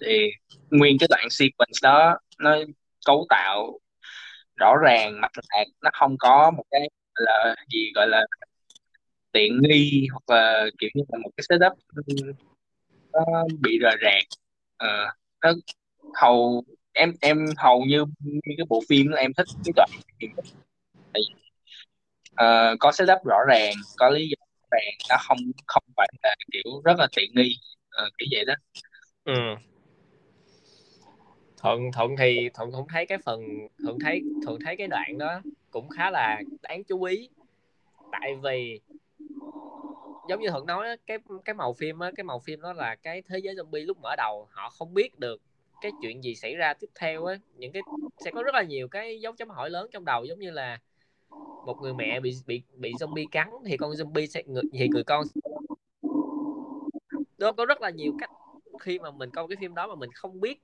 [0.00, 0.30] thì
[0.70, 2.56] nguyên cái đoạn sequence đó nó
[3.06, 3.78] cấu tạo
[4.56, 8.26] rõ ràng mạch lạc nó không có một cái là gì gọi là
[9.32, 11.72] tiện nghi hoặc là kiểu như là một cái setup
[13.12, 14.22] nó bị rời rạc
[14.76, 14.88] Ờ,
[15.42, 15.52] nó
[16.14, 19.90] hầu em em hầu như như cái bộ phim em thích cái đoạn.
[21.12, 21.45] Tại vì,
[22.36, 26.34] ờ, có setup rõ ràng có lý do rõ ràng nó không không phải là
[26.52, 27.56] kiểu rất là tiện nghi
[28.06, 28.54] uh, kiểu vậy đó.
[29.24, 29.32] Ừ.
[31.58, 33.40] thuận thuận thì thuận cũng thấy cái phần
[33.84, 37.28] thuận thấy thuận thấy cái đoạn đó cũng khá là đáng chú ý.
[38.12, 38.80] Tại vì
[40.28, 43.22] giống như thuận nói cái cái màu phim á cái màu phim đó là cái
[43.28, 45.40] thế giới zombie lúc mở đầu họ không biết được
[45.80, 47.34] cái chuyện gì xảy ra tiếp theo á.
[47.56, 47.82] Những cái
[48.24, 50.78] sẽ có rất là nhiều cái dấu chấm hỏi lớn trong đầu giống như là
[51.66, 55.04] một người mẹ bị bị bị zombie cắn thì con zombie sẽ người, thì người
[55.04, 55.24] con
[57.38, 58.30] đó có rất là nhiều cách
[58.80, 60.60] khi mà mình coi cái phim đó mà mình không biết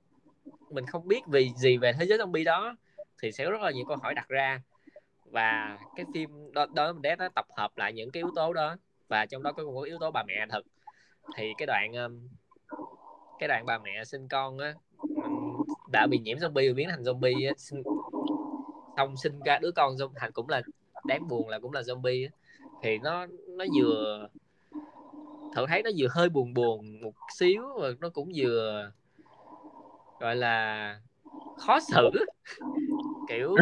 [0.69, 2.75] mình không biết vì gì về thế giới zombie đó
[3.21, 4.61] thì sẽ có rất là nhiều câu hỏi đặt ra.
[5.25, 8.75] Và cái phim đó đó Death nó tập hợp lại những cái yếu tố đó
[9.07, 10.61] và trong đó có một yếu tố bà mẹ thật.
[11.37, 12.27] Thì cái đoạn um,
[13.39, 14.73] cái đoạn bà mẹ sinh con á
[15.91, 17.53] đã bị nhiễm zombie và biến thành zombie á,
[18.97, 20.61] xong sinh ra đứa con zombie thành cũng là
[21.03, 22.31] đáng buồn là cũng là zombie á.
[22.81, 24.27] thì nó nó vừa,
[25.55, 28.91] thử thấy nó vừa hơi buồn buồn một xíu và nó cũng vừa,
[30.19, 30.99] gọi là,
[31.57, 32.09] khó xử.
[33.27, 33.55] Kiểu,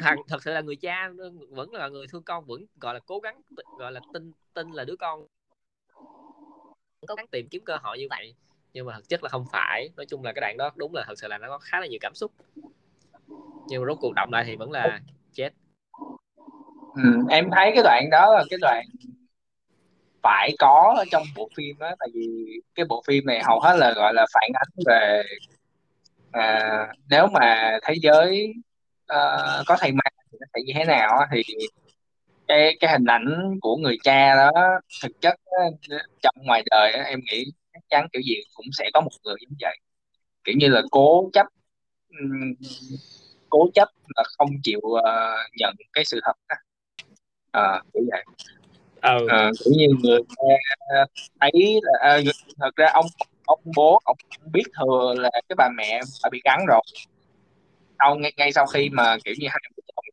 [0.00, 1.10] thằng thật sự là người cha
[1.50, 3.40] vẫn là người thương con, vẫn, gọi là, cố gắng,
[3.78, 5.26] gọi là, tin tin là đứa con.
[7.06, 8.34] Cố gắng tìm kiếm cơ hội như vậy,
[8.72, 9.90] nhưng mà thực chất là không phải.
[9.96, 11.86] Nói chung là cái đoạn đó đúng là thật sự là nó có khá là
[11.86, 12.32] nhiều cảm xúc.
[13.68, 15.00] Nhưng mà rốt cuộc động lại thì vẫn là
[15.32, 15.50] chết
[17.02, 18.84] ừ, em thấy cái đoạn đó là cái đoạn
[20.22, 22.28] phải có ở trong bộ phim đó tại vì
[22.74, 25.22] cái bộ phim này hầu hết là gọi là phản ánh về
[26.32, 28.54] à, nếu mà thế giới
[29.12, 31.42] uh, có thầy ma thì nó sẽ như thế nào thì
[32.48, 34.50] cái cái hình ảnh của người cha đó
[35.02, 35.34] thực chất
[36.22, 39.56] trong ngoài đời em nghĩ chắc chắn kiểu gì cũng sẽ có một người giống
[39.60, 39.78] vậy
[40.44, 41.46] kiểu như là cố chấp
[43.50, 45.02] cố chấp là không chịu uh,
[45.58, 46.56] nhận cái sự thật đó.
[47.50, 48.24] À, kiểu vậy.
[49.02, 49.26] Ừ.
[49.28, 50.20] à, kiểu như người
[51.40, 52.18] thấy là à,
[52.58, 53.06] thật ra ông
[53.46, 54.16] ông bố ông
[54.52, 56.80] biết thừa là cái bà mẹ đã bị cắn rồi.
[57.98, 60.04] Sau ngay, ngay sau khi mà kiểu như hai vợ chồng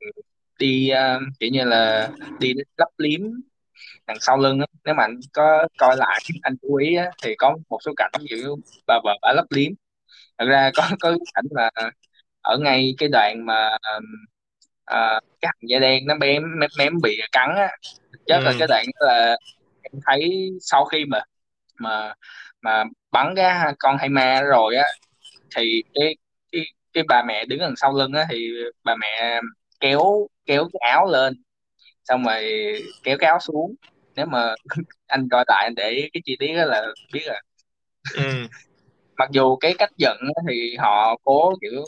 [0.60, 3.22] đi uh, kiểu như là đi lấp liếm
[4.08, 7.36] đằng sau lưng á nếu mà anh có coi lại anh chú ý á, thì
[7.38, 8.58] có một số cảnh kiểu
[8.88, 9.72] bà vợ bà lấp liếm.
[10.38, 11.72] Thật ra có có cảnh là
[12.42, 13.70] ở ngay cái đoạn mà
[14.92, 17.70] uh, cái hành da đen nó bém mém, mém bị cắn á
[18.26, 18.44] chắc ừ.
[18.44, 19.38] là cái đoạn là
[19.82, 21.22] em thấy sau khi mà
[21.80, 22.14] mà
[22.62, 24.86] mà bắn cái con hay ma rồi á
[25.56, 26.16] thì cái
[26.52, 26.62] cái
[26.94, 28.50] cái bà mẹ đứng đằng sau lưng á thì
[28.84, 29.42] bà mẹ
[29.80, 31.34] kéo kéo cái áo lên
[32.04, 32.44] xong rồi
[33.04, 33.76] kéo cái áo xuống
[34.16, 34.56] nếu mà
[35.08, 37.38] anh coi lại anh để cái chi tiết đó là biết rồi
[38.16, 38.48] ừ.
[39.18, 40.18] mặc dù cái cách giận
[40.50, 41.86] thì họ cố kiểu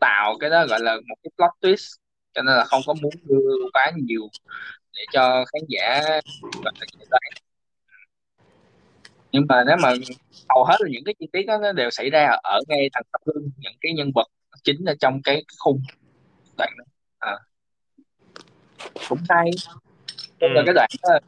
[0.00, 1.96] tạo cái đó gọi là một cái plot twist
[2.34, 4.28] cho nên là không có muốn đưa quá nhiều
[4.92, 6.00] để cho khán giả
[6.64, 7.22] gọi là giải đoán
[9.32, 9.92] nhưng mà nếu mà
[10.48, 13.02] hầu hết là những cái chi tiết đó nó đều xảy ra ở ngay thằng
[13.12, 14.26] tập lưng những cái nhân vật
[14.64, 15.80] chính ở trong cái khung
[16.58, 16.84] đoạn đó.
[17.18, 17.38] À.
[19.08, 19.50] cũng hay.
[20.40, 20.48] Ừ.
[20.50, 21.18] là cái đoạn đó,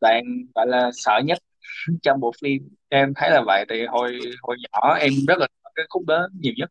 [0.00, 0.24] đoạn
[0.54, 1.38] gọi là sợ nhất
[2.02, 2.68] trong bộ phim.
[2.88, 6.52] Em thấy là vậy thì hồi hồi nhỏ em rất là cái khúc đó nhiều
[6.56, 6.70] nhất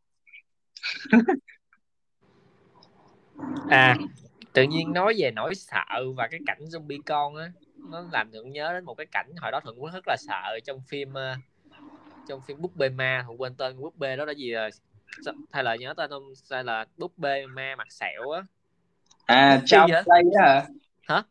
[3.69, 3.95] à
[4.53, 7.51] tự nhiên nói về nỗi sợ và cái cảnh zombie con á
[7.89, 10.59] nó làm thượng nhớ đến một cái cảnh hồi đó thuận cũng rất là sợ
[10.65, 11.39] trong phim uh,
[12.27, 13.23] trong phim búp bê ma.
[13.25, 14.69] Thuận quên tên búp bê đó là gì rồi?
[15.51, 16.33] Thay lời nhớ tên không?
[16.51, 18.43] Hay là búp bê ma mặt sẹo á.
[19.25, 20.65] À Charles Play hả?
[21.01, 21.23] Hả?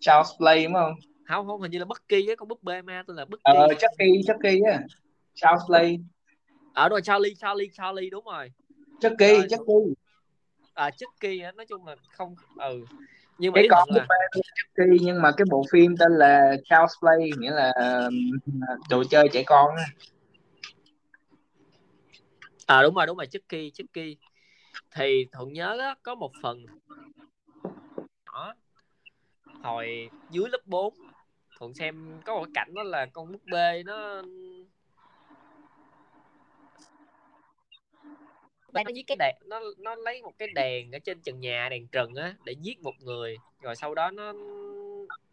[0.00, 0.94] Charles Play đúng không?
[1.28, 3.68] Không không hình như là Bucky á con búp bê ma tên là Bucky ờ
[3.68, 4.82] Chucky Chucky á.
[5.34, 5.98] Charles Play.
[6.74, 8.52] Ở ờ, rồi Charlie Charlie Charlie đúng rồi
[9.00, 9.94] Chucky rồi, Chucky
[10.74, 12.84] à Chucky á nói chung là không ừ.
[13.38, 14.06] Nhưng mà cái con là...
[14.34, 17.72] Chucky nhưng mà cái bộ phim tên là Child's Play nghĩa là
[18.90, 19.74] đồ chơi trẻ con
[22.66, 24.16] à đúng rồi đúng rồi Chucky Chucky
[24.94, 26.66] thì thuận nhớ đó, có một phần
[28.32, 28.54] nhỏ
[29.62, 30.94] hồi dưới lớp 4
[31.58, 34.22] thuận xem có một cảnh đó là con búp bê nó
[38.74, 41.86] nó giết cái đèn nó nó lấy một cái đèn ở trên trần nhà đèn
[41.86, 43.38] trần á để giết một người.
[43.60, 44.32] Rồi sau đó nó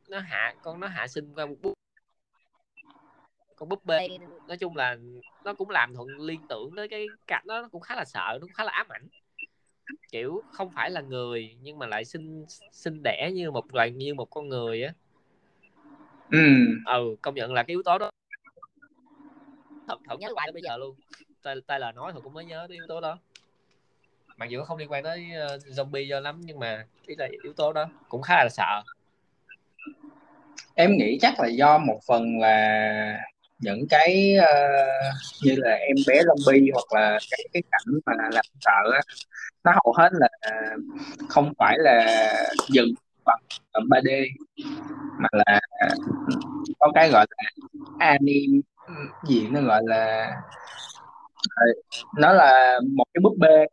[0.09, 1.73] nó hạ con nó hạ sinh qua một búp.
[3.55, 4.07] Con búp bê.
[4.47, 4.97] Nói chung là
[5.43, 8.29] nó cũng làm thuận liên tưởng tới cái cảnh đó nó cũng khá là sợ
[8.31, 9.07] nó cũng khá là ám ảnh.
[10.11, 14.13] Kiểu không phải là người nhưng mà lại sinh sinh đẻ như một loài như
[14.13, 14.93] một con người á.
[16.31, 16.39] Ừ.
[16.85, 18.11] Ừ công nhận là cái yếu tố đó
[19.87, 20.77] thật thật nhớ lại tới bây giờ.
[20.77, 20.95] luôn.
[21.43, 23.19] Tay tay là nói thôi cũng mới nhớ tới yếu tố đó
[24.37, 25.25] mặc dù không liên quan tới
[25.55, 28.83] uh, zombie do lắm nhưng mà ý là yếu tố đó cũng khá là sợ.
[30.75, 33.19] Em nghĩ chắc là do một phần là
[33.59, 35.13] những cái uh,
[35.43, 39.01] như là em bé zombie hoặc là cái cái cảnh mà làm sợ á
[39.63, 40.27] nó hầu hết là
[41.29, 42.27] không phải là
[42.69, 42.87] dừng
[43.25, 43.39] bằng
[43.71, 44.29] ờ, 3D
[45.19, 45.59] mà là
[46.79, 47.49] có cái gọi là
[47.99, 48.93] anime ừ,
[49.27, 50.31] gì nó gọi là
[52.17, 53.65] nó là một cái búp bê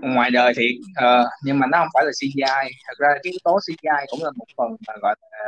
[0.00, 3.38] ngoài đời thì uh, nhưng mà nó không phải là CGI thật ra cái yếu
[3.44, 5.38] tố CGI cũng là một phần mà gọi là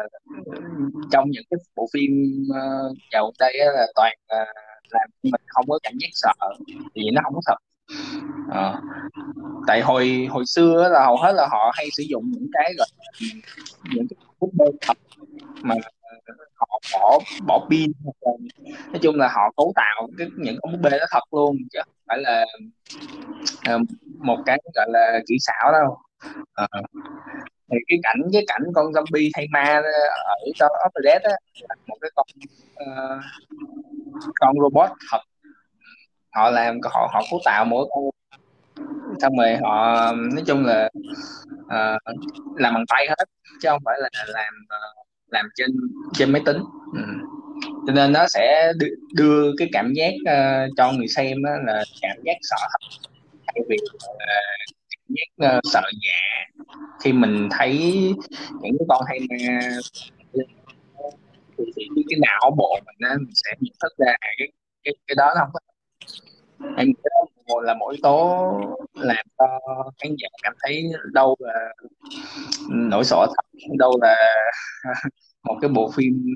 [1.11, 2.11] trong những cái bộ phim
[2.51, 4.49] uh, dạo đây là toàn uh,
[4.91, 6.55] làm mình không có cảm giác sợ
[6.95, 7.59] thì nó không có thật
[8.51, 8.81] Ờ.
[9.67, 12.89] tại hồi hồi xưa là hầu hết là họ hay sử dụng những cái gọi
[12.99, 13.13] là
[13.95, 14.99] những cái búp bê thật
[15.63, 15.75] mà
[16.55, 17.93] họ bỏ bỏ pin
[18.93, 21.81] nói chung là họ cấu tạo cái những ống búp bê nó thật luôn chứ
[21.85, 22.45] không phải là
[23.69, 23.79] ờ,
[24.19, 25.99] một cái gọi là kỹ xảo đâu
[26.55, 26.67] à.
[27.71, 29.83] thì cái cảnh cái cảnh con zombie thay ma
[30.25, 31.37] ở trong Upper Dead á
[31.69, 32.27] là một cái con
[32.75, 33.23] uh,
[34.41, 35.21] con robot thật
[36.33, 38.05] họ làm họ họ cấu tạo mỗi con
[39.21, 40.89] xong rồi họ nói chung là
[41.65, 42.19] uh,
[42.57, 43.25] làm bằng tay hết
[43.63, 45.71] chứ không phải là làm uh, làm trên
[46.15, 46.57] trên máy tính
[46.95, 47.03] ừ.
[47.87, 51.85] cho nên nó sẽ đưa, đưa cái cảm giác uh, cho người xem đó là
[52.03, 52.57] cảm giác sợ
[53.47, 56.63] thay vì uh, cảm giác uh, sợ giả
[57.01, 57.79] khi mình thấy
[58.61, 59.61] những cái con hay ma
[61.59, 64.49] thì, thì cái, cái não bộ mình á mình sẽ nhận thức ra cái
[64.85, 65.61] cái cái đó nó không có
[66.77, 68.47] em nghĩ đó một- là một yếu tố
[68.95, 69.47] làm cho
[70.03, 70.83] khán giả cảm thấy
[71.13, 71.75] đâu là
[72.71, 74.17] nỗi sợ thật đâu là
[75.45, 76.35] một cái bộ phim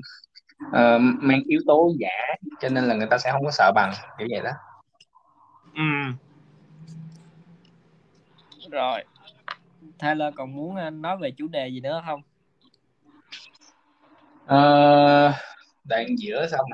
[0.73, 3.93] ờ, mang yếu tố giả cho nên là người ta sẽ không có sợ bằng
[4.19, 4.51] kiểu vậy đó.
[5.75, 5.81] Ừ.
[8.71, 9.03] rồi.
[9.99, 12.21] Taylor còn muốn ờ, nói về chủ đề gì nữa không?
[14.45, 15.33] Ờ,
[15.83, 16.65] đoạn giữa xong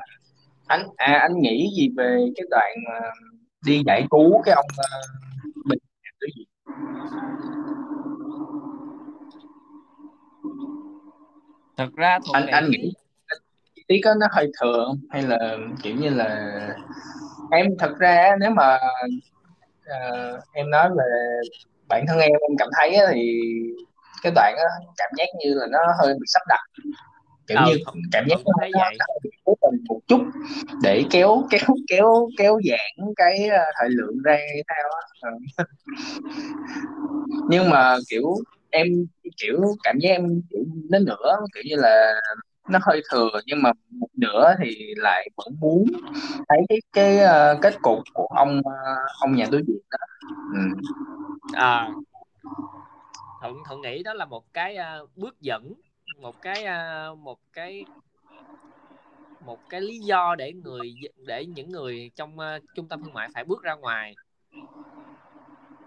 [0.66, 3.00] anh à anh nghĩ gì về cái đoạn mà
[3.64, 5.00] đi giải cứu cái ông ờ,
[5.64, 5.78] Bình
[6.20, 6.44] cái gì?
[11.76, 12.92] Thật ra thuận anh anh nghĩ
[13.76, 15.00] chi tiết đó nó hơi thừa không?
[15.10, 16.50] hay là kiểu như là
[17.50, 18.78] em thật ra nếu mà
[19.86, 21.40] ờ, em nói về
[21.88, 23.40] bản thân em em cảm thấy thì
[24.22, 24.62] cái đoạn đó
[24.96, 26.60] cảm giác như là nó hơi bị sắp đặt.
[27.48, 27.78] Kiểu ừ như
[28.12, 28.96] cảm giác nó, nó, vậy.
[28.98, 30.20] nó hơi bị cố tình một chút
[30.82, 35.64] để kéo kéo kéo kéo giãn cái ờ, thời lượng ra hay sao á ừ.
[37.48, 38.34] nhưng mà kiểu
[38.70, 38.86] em
[39.36, 42.20] kiểu cảm giác em kiểu nó nửa kiểu như là
[42.68, 45.84] nó hơi thừa nhưng mà một nửa thì lại vẫn muốn
[46.48, 49.98] thấy cái cái uh, kết cục của ông uh, ông nhà đối diện đó.
[50.54, 50.60] Ừ.
[51.52, 51.88] à.
[53.40, 55.74] Thuận thuận nghĩ đó là một cái uh, bước dẫn
[56.20, 57.84] một cái uh, một cái
[59.40, 60.94] một cái lý do để người
[61.26, 64.14] để những người trong ờ, trung tâm thương mại phải bước ra ngoài.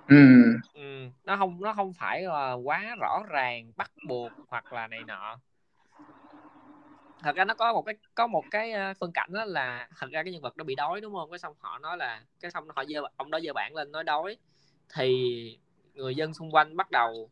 [0.07, 0.15] Ừ.
[0.73, 0.81] ừ,
[1.23, 5.39] nó không nó không phải là quá rõ ràng bắt buộc hoặc là này nọ.
[7.23, 10.07] Thật ra nó có một cái có một cái ờ, phân cảnh đó là thật
[10.11, 11.29] ra cái nhân vật nó bị đói đúng không?
[11.29, 14.03] Cái xong họ nói là cái xong họ dơ ông đó dơ bản lên nói
[14.03, 14.37] đói.
[14.95, 15.59] Thì
[15.93, 17.29] người dân xung quanh bắt đầu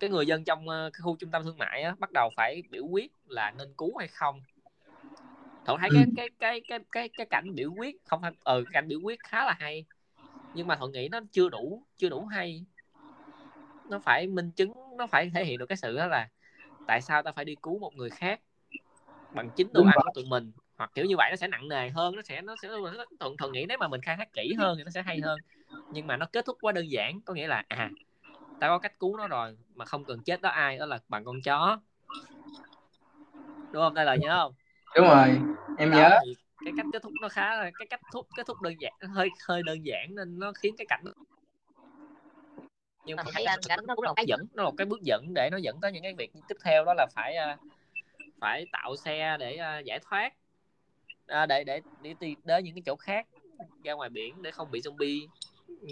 [0.00, 2.62] cái người dân trong ờ, cái khu trung tâm thương mại á, bắt đầu phải
[2.70, 4.42] biểu quyết là nên cứu hay không
[5.64, 8.72] thuận thấy cái cái cái cái cái cái cảnh biểu quyết không phải ừ cái
[8.72, 9.84] cảnh biểu quyết khá là hay.
[10.54, 12.64] Nhưng mà thuận nghĩ nó chưa đủ chưa đủ hay.
[13.90, 16.28] Nó phải minh chứng nó phải thể hiện được cái sự đó là
[16.86, 18.40] tại sao ta phải đi cứu một người khác
[19.34, 20.02] bằng chính đồ Đúng ăn rồi.
[20.04, 20.52] của tụi mình.
[20.76, 22.68] Hoặc kiểu như vậy nó sẽ nặng nề hơn nó sẽ nó sẽ
[23.20, 25.40] thuận thuận nghĩ nếu mà mình khai thác kỹ hơn thì nó sẽ hay hơn.
[25.90, 27.90] Nhưng mà nó kết thúc quá đơn giản có nghĩa là à
[28.60, 31.24] tao có cách cứu nó rồi mà không cần chết đó ai đó là bằng
[31.24, 31.80] con chó.
[33.72, 34.54] Đúng không đây là nhớ không
[34.96, 35.28] đúng rồi
[35.78, 36.18] em đó nhớ.
[36.24, 38.92] thì cái cách kết thúc nó khá là cái cách thúc kết thúc đơn giản
[39.00, 41.04] hơi hơi đơn giản nên nó khiến cái cảnh
[43.06, 45.02] nhưng mà thấy là nó cũng là một cái dẫn nó là một cái bước
[45.02, 47.56] dẫn để nó dẫn tới những cái việc tiếp theo đó là phải à,
[48.40, 50.32] phải tạo xe để à, giải thoát
[51.26, 53.26] à, để để đi đi đến những cái chỗ khác
[53.84, 55.28] ra ngoài biển để không bị zombie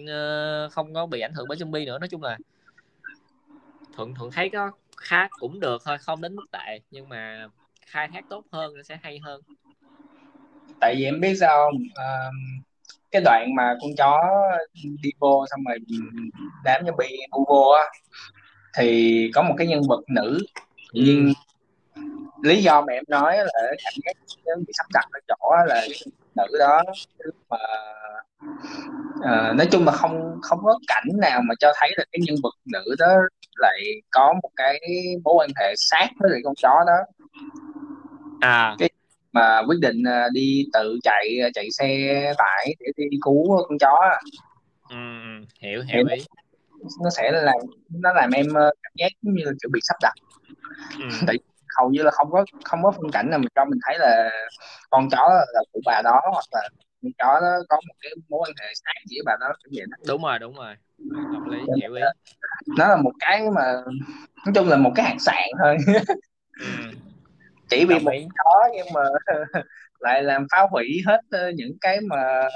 [0.08, 1.98] ờ, không có bị ảnh hưởng bởi zombie nữa.
[1.98, 2.38] Nói chung là
[3.92, 7.48] thuận thuận thấy có khá cũng được thôi không đến mức tệ nhưng mà
[7.86, 9.40] khai thác tốt hơn nó sẽ hay hơn
[10.80, 11.82] tại vì em biết sao không?
[11.94, 12.30] Ờ,
[13.10, 14.20] cái đoạn mà con chó
[15.02, 15.78] đi vô xong rồi
[16.64, 17.84] đám zombie bu vô á
[18.78, 20.38] thì có một cái nhân vật nữ
[20.94, 21.02] tự Ừ.
[21.02, 21.32] nhiên
[22.42, 24.12] lý do mà em nói là cảm giác
[24.46, 25.86] nó bị sắp đặt ở chỗ là
[26.36, 26.82] nữ đó
[27.50, 27.56] mà
[29.22, 32.36] ờ, nói chung là không không có cảnh nào mà cho thấy là cái nhân
[32.42, 33.06] vật nữ đó
[33.56, 34.80] lại có một cái
[35.24, 37.19] mối quan hệ sát với lại con chó đó
[38.40, 38.76] à.
[39.32, 44.00] Mà quyết định ờ, đi tự chạy chạy xe tải để đi cứu con chó
[44.88, 46.24] ừ, ừ, hiểu hiểu ý.
[47.02, 47.56] nó sẽ làm
[47.90, 50.12] nó làm em ờ, cảm giác giống như là kiểu bị sắp đặt.
[51.00, 51.06] Ừ.
[51.26, 51.36] tại
[51.78, 54.30] hầu như là không có không có phân cảnh nào mà cho mình thấy là
[54.90, 56.68] con chó là của bà đó hoặc là
[57.02, 59.86] con chó đó có một cái mối quan hệ sát với bà đó kiểu vậy
[59.90, 59.96] đó.
[60.06, 60.74] đúng rồi đúng rồi.
[61.32, 62.02] Hợp lý hiểu ý.
[62.78, 63.62] nó là một cái mà
[64.46, 65.76] nói chung là một cái hạt sạn thôi.
[66.60, 66.66] Ừ.
[67.70, 68.12] chỉ vì một
[68.44, 69.00] chó nhưng mà
[70.00, 72.48] lại làm phá hủy hết ờ, những cái mà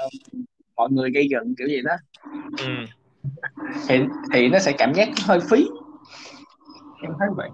[0.75, 1.95] mọi người gây dựng kiểu gì đó.
[2.59, 2.85] Ừ.
[3.87, 3.99] thì
[4.33, 5.65] thì nó sẽ cảm giác hơi phí.
[7.03, 7.49] Em thấy vậy.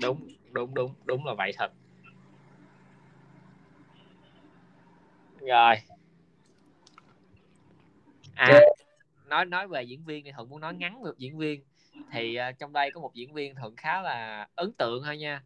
[0.00, 1.70] Đúng đúng đúng đúng là vậy thật.
[5.40, 5.74] Rồi.
[8.34, 8.62] À Ok.
[9.28, 11.64] nói nói về diễn viên thì thuận muốn nói ngắn về diễn viên.
[12.12, 15.42] Thì uh, trong đây có một diễn viên thuận khá là ấn tượng thôi nha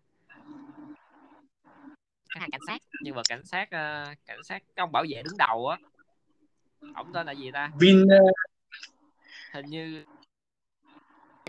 [2.34, 2.82] cảnh sát.
[3.00, 5.78] Nhân vật cảnh sát uh, cảnh sát cái ông bảo vệ đứng đầu á
[6.94, 7.70] ông tên là gì ta?
[7.80, 8.16] Vin ờ,
[9.52, 10.04] hình như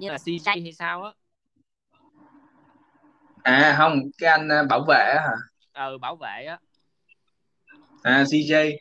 [0.01, 1.11] như là CJ hay sao á.
[3.43, 5.36] À không cái anh ờ, bảo vệ á hả?
[5.73, 6.57] Ừ bảo vệ á.
[8.03, 8.77] À CJ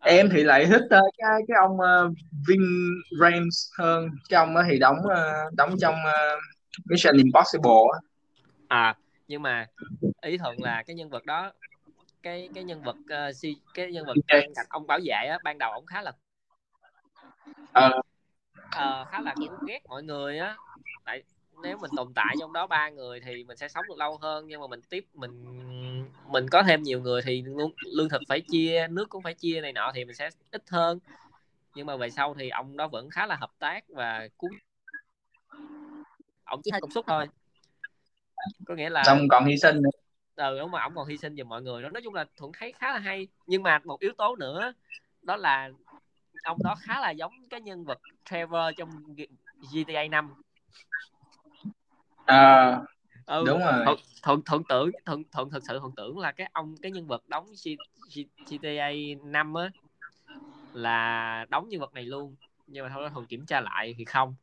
[0.00, 0.10] Ừ.
[0.10, 2.10] em thì lại thích ờ, cái cái ông ờ,
[2.48, 2.60] Vin
[3.20, 4.08] Rames hơn.
[4.28, 6.36] Cái ông đó thì đóng ờ, đóng trong ờ,
[6.90, 7.98] Mission Impossible á.
[8.68, 8.94] à
[9.28, 9.66] nhưng mà
[10.22, 11.52] ý thuận là cái nhân vật đó
[12.22, 12.96] cái cái nhân vật
[13.28, 14.40] uh, si, cái nhân vật Ok.
[14.42, 16.12] bên cạnh ông bảo vệ á ban đầu ông khá là
[17.72, 18.00] Ờ.
[18.70, 20.56] ờ, khá là kiểu ghét mọi người á
[21.04, 21.22] tại
[21.62, 24.46] nếu mình tồn tại trong đó ba người thì mình sẽ sống được lâu hơn
[24.48, 25.44] nhưng mà mình tiếp mình
[26.26, 29.60] mình có thêm nhiều người thì luôn lương thực phải chia nước cũng phải chia
[29.60, 30.98] này nọ thì mình sẽ ít hơn
[31.74, 34.50] nhưng mà về sau thì ông đó vẫn khá là hợp tác và cứu
[36.44, 37.26] ông chỉ hơi cục xúc thôi
[38.64, 39.90] có nghĩa là xong còn hy sinh nữa.
[40.36, 41.88] ừ đúng mà ổng còn hy sinh giùm mọi người đó.
[41.90, 43.28] Nói chung là thuận thấy khá là hay.
[43.46, 44.72] Nhưng mà một yếu tố nữa
[45.22, 45.70] đó là
[46.42, 49.04] ông đó khá là giống cái nhân vật Trevor trong
[49.60, 50.34] GTA 5
[52.24, 52.80] Ờ,
[53.26, 53.86] ừ đúng rồi.
[53.86, 57.06] Thuận thuận thuận tưởng thuận thuận thực sự thuận tưởng là cái ông cái nhân
[57.06, 57.68] vật đóng G,
[58.14, 58.90] G, GTA
[59.24, 59.70] 5 á
[60.72, 62.36] là đóng nhân vật này luôn.
[62.66, 64.34] Nhưng mà thôi thuận kiểm tra lại thì không.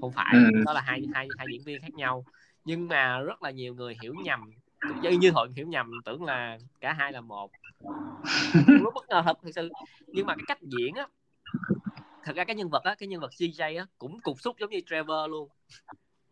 [0.00, 0.46] Không phải.
[0.54, 0.64] Ừ.
[0.64, 2.26] đó là hai hai hai diễn viên khác nhau
[2.66, 4.40] nhưng mà rất là nhiều người hiểu nhầm.
[5.02, 7.50] Như như họ hiểu nhầm tưởng là cả hai là một.
[8.66, 9.68] Lúc bất ngờ thật thực sự.
[10.06, 11.06] Nhưng mà cái cách diễn á
[12.24, 14.70] thật ra cái nhân vật á cái nhân vật CJ á cũng cục xúc giống
[14.70, 15.48] như Trevor luôn.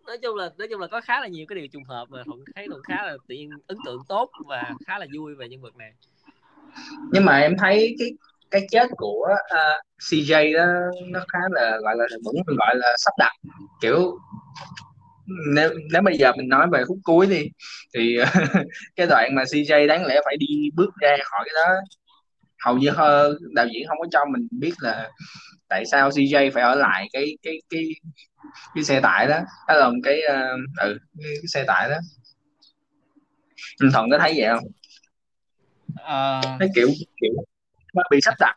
[0.07, 2.23] Nói chung là nói chung là có khá là nhiều cái điều trùng hợp mà
[2.25, 5.61] thuận thấy thuận khá là tiện ấn tượng tốt và khá là vui về nhân
[5.61, 5.93] vật này.
[7.13, 8.09] Nhưng mà em thấy cái
[8.51, 10.67] cái chết của ờ, uh, CJ đó
[11.07, 13.33] nó khá là gọi là vẫn gọi là sắp đặt.
[13.81, 14.19] Kiểu
[15.55, 17.49] nếu nếu bây giờ mình nói về khúc cuối đi
[17.95, 18.17] thì
[18.97, 21.75] cái đoạn mà CJ đáng lẽ phải đi bước ra khỏi cái đó.
[22.65, 25.11] Hầu như hơn đạo diễn không có cho mình biết là
[25.69, 27.89] tại sao CJ phải ở lại cái cái cái
[28.75, 29.41] cái xe tải đó.
[29.69, 31.97] Đó là một cái ờ, ừ cái, cái xe tải đó.
[33.81, 34.65] Anh Thuận có thấy vậy không?
[35.97, 36.89] Ờ, nó kiểu
[37.21, 37.33] kiểu
[37.95, 38.55] nó bị sắp đặt.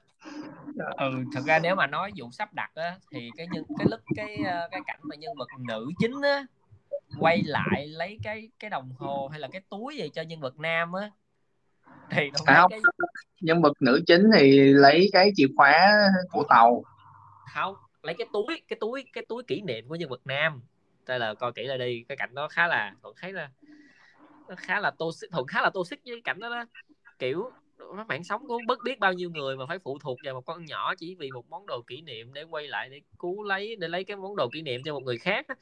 [0.97, 3.99] Ừ thật ra nếu mà nói vụ sắp đặt á thì cái nhân cái lúc
[4.15, 6.45] cái ờ, cái cảnh mà nhân vật nữ chính á
[7.19, 10.59] quay lại lấy cái cái đồng hồ hay là cái túi gì cho nhân vật
[10.59, 11.11] nam á?
[12.09, 12.71] Thì thấy không?
[12.71, 12.79] cái
[13.41, 15.93] nhân vật nữ chính thì lấy cái chìa khóa
[16.31, 16.83] của tàu.
[17.53, 20.61] Không lấy cái túi cái túi cái túi kỷ niệm của nhân vật nam.
[21.05, 23.49] Đây là coi kỹ lại đi cái cảnh đó khá là thuận thấy là
[24.47, 26.65] nó khá là tô thuận khá là tô xích với cái cảnh đó đó.
[27.19, 27.51] Kiểu
[28.07, 30.65] mạng sống của bất biết bao nhiêu người mà phải phụ thuộc vào một con
[30.65, 33.87] nhỏ chỉ vì một món đồ kỷ niệm để quay lại để cứu lấy để
[33.87, 35.55] lấy cái món đồ kỷ niệm cho một người khác á.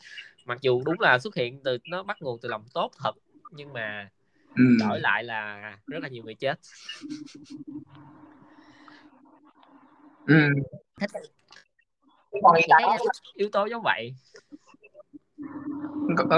[0.46, 3.12] mặc dù đúng là xuất hiện từ nó bắt nguồn từ lòng tốt thật
[3.52, 4.10] nhưng mà
[4.56, 4.64] ừ.
[4.80, 6.60] đổi lại là rất là nhiều người chết
[10.28, 10.36] Ừ.
[11.00, 11.10] thích
[12.34, 12.78] y tá
[13.36, 14.14] yếu, tố giống vậy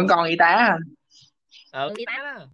[0.10, 0.78] con y tá hả?
[1.72, 2.46] ờ y tá đó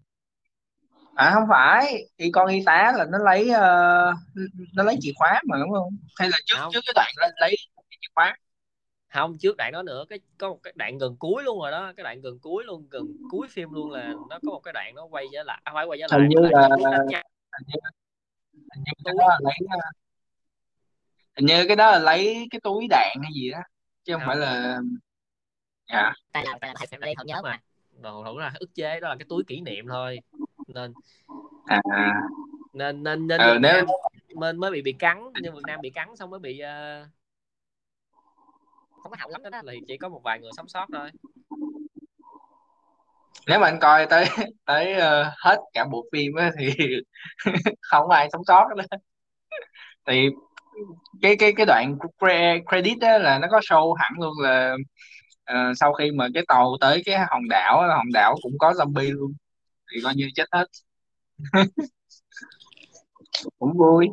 [1.16, 2.07] à không phải.
[2.18, 4.14] Y con y tá là nó lấy ờ,
[4.74, 5.97] nó lấy chìa khóa mà đúng không?
[6.20, 6.72] Hay là trước Không.
[6.74, 7.55] trước cái đoạn lấy, lấy
[7.89, 8.38] chìa khóa?
[9.14, 10.05] Không trước đoạn đó nữa.
[10.09, 11.93] Cái có một cái đoạn gần cuối luôn rồi đó.
[11.97, 14.95] Cái đoạn gần cuối luôn gần cuối phim luôn là nó có một cái đoạn
[14.95, 16.78] nó quay trở lại à, phải quay trở lại Hình như là- hình
[17.68, 17.80] như,
[18.76, 19.80] hình như cái đó là lấy ờ,
[21.38, 23.59] hình như cái đó là lấy cái túi đạn hay gì đó
[24.03, 24.28] chứ không Không.
[24.28, 24.80] phải là
[25.91, 26.14] dạ.
[26.32, 27.59] Tại là tại là không nhớ mà.
[28.01, 30.20] đồ thủ là ức chế đó là cái túi kỷ niệm thôi
[30.74, 30.93] nên.
[31.65, 31.82] À.
[32.74, 33.86] Nên nên nên ờ, nếu
[34.36, 37.05] Nam mới bị bị cắn nhân vật nam bị cắn xong mới bị ờ,
[39.03, 41.09] không có hậu lắm đó là chỉ có một vài người sống sót thôi.
[43.47, 44.26] Nếu mà anh coi tới
[44.65, 46.74] tới ờ, hết cả bộ phim á thì
[47.82, 48.84] không ai sống sót đó
[50.07, 50.30] thì
[51.21, 51.97] cái cái cái đoạn
[52.69, 54.76] credit á là nó có show hẳn luôn là
[55.43, 59.13] ờ, sau khi mà cái tàu tới cái hòn đảo hòn đảo cũng có zombie
[59.13, 59.34] luôn
[59.94, 60.66] thì coi như chết hết.
[63.60, 64.10] Cũng vui.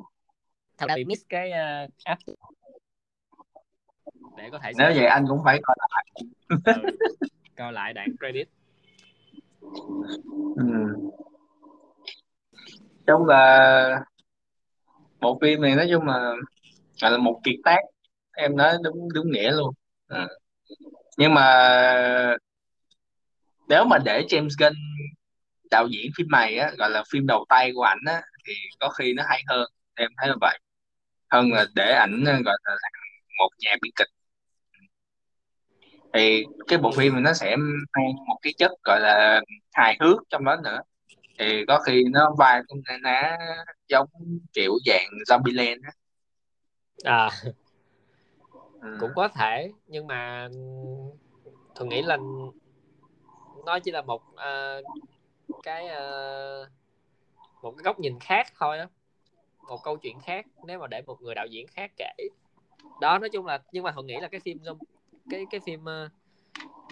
[0.79, 2.21] Thật ra bị miss cái uh, app.
[4.37, 4.97] Để có thể nếu xem.
[4.97, 6.05] vậy anh cũng phải coi lại.
[6.65, 6.83] Ừ,
[7.57, 8.49] coi lại đoạn credit.
[10.57, 10.65] Ừ.
[13.07, 14.05] chung là
[15.21, 16.35] bộ phim này nói chung là
[17.03, 17.79] là một kiệt tác.
[18.33, 19.75] Em nói đúng đúng nghĩa luôn.
[20.07, 20.29] Ờ.
[21.17, 22.37] nhưng mà
[23.69, 24.75] nếu mà để James Gunn
[25.71, 28.89] đạo diễn phim này á gọi là phim đầu tay của ảnh á thì có
[28.89, 30.59] khi nó hay hơn em thấy là vậy.
[31.31, 32.75] Hơn là để ảnh ờ, gọi là
[33.39, 34.09] một nhà biên kịch.
[36.15, 39.41] Thì cái bộ phim nó sẽ mang một cái chất gọi là
[39.73, 40.79] hài hước trong đó nữa.
[41.39, 43.37] Thì có khi nó vai cũng na ná
[43.89, 44.09] giống
[44.53, 45.91] kiểu dạng Zombieland á.
[47.05, 47.31] À.
[48.81, 48.97] Ừ.
[49.01, 50.49] cũng có thể nhưng mà
[51.77, 52.19] thường nghĩ là
[53.67, 54.23] nó chỉ là một
[55.63, 56.69] cái uh,
[57.63, 58.89] một cái góc nhìn khác thôi á
[59.69, 62.29] một câu chuyện khác nếu mà để một người đạo diễn khác kể.
[63.01, 64.59] Đó nói chung là nhưng mà họ nghĩ là cái phim
[65.31, 66.11] cái cái phim uh,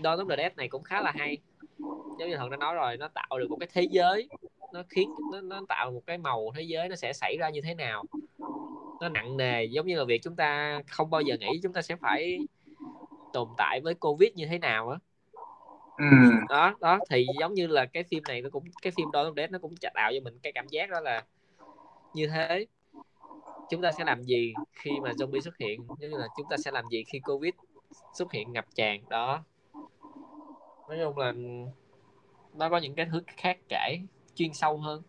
[0.01, 1.39] Dawn of the Dead này cũng khá là hay.
[2.19, 4.29] Giống như thần đã nói rồi nó tạo được một cái thế giới
[4.73, 7.61] nó khiến nó, nó tạo một cái màu thế giới nó sẽ xảy ra như
[7.61, 8.05] thế nào.
[9.01, 11.83] Nó nặng nề giống như là việc chúng ta không bao giờ nghĩ chúng ta
[11.83, 12.39] sẽ phải
[13.33, 14.99] tồn tại với covid như thế nào á.
[15.99, 16.07] Ừ.
[16.49, 19.35] đó đó thì giống như là cái phim này nó cũng cái phim Dawn of
[19.37, 21.25] Dead nó cũng tạo cho mình cái cảm giác đó là
[22.15, 22.67] như thế.
[23.71, 25.81] Chúng ta sẽ làm gì khi mà zombie xuất hiện?
[25.89, 27.55] Giống như là chúng ta sẽ làm gì khi covid
[28.15, 29.01] xuất hiện ngập tràn?
[29.09, 29.45] Đó.
[30.89, 31.33] Nói chung là
[32.55, 33.99] nó có những cái thứ khác kể
[34.35, 35.03] chuyên sâu hơn.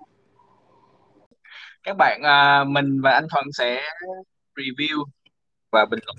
[1.84, 3.82] Các bạn à, mình và anh Thuận sẽ
[4.56, 5.06] review
[5.72, 6.18] và bình luận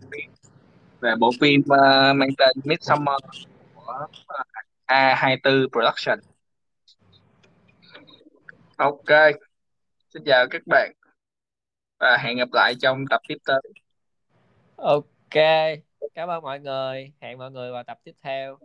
[1.01, 3.16] về bộ phim à, mang tên Midsommar
[3.75, 4.45] của à,
[4.91, 6.18] A24 Production.
[8.76, 9.34] Ok,
[10.09, 10.93] xin chào các bạn
[12.01, 13.61] và hẹn gặp lại trong tập tiếp tới.
[14.76, 15.34] ok
[16.14, 18.59] cảm ơn mọi người hẹn mọi người vào tập tiếp theo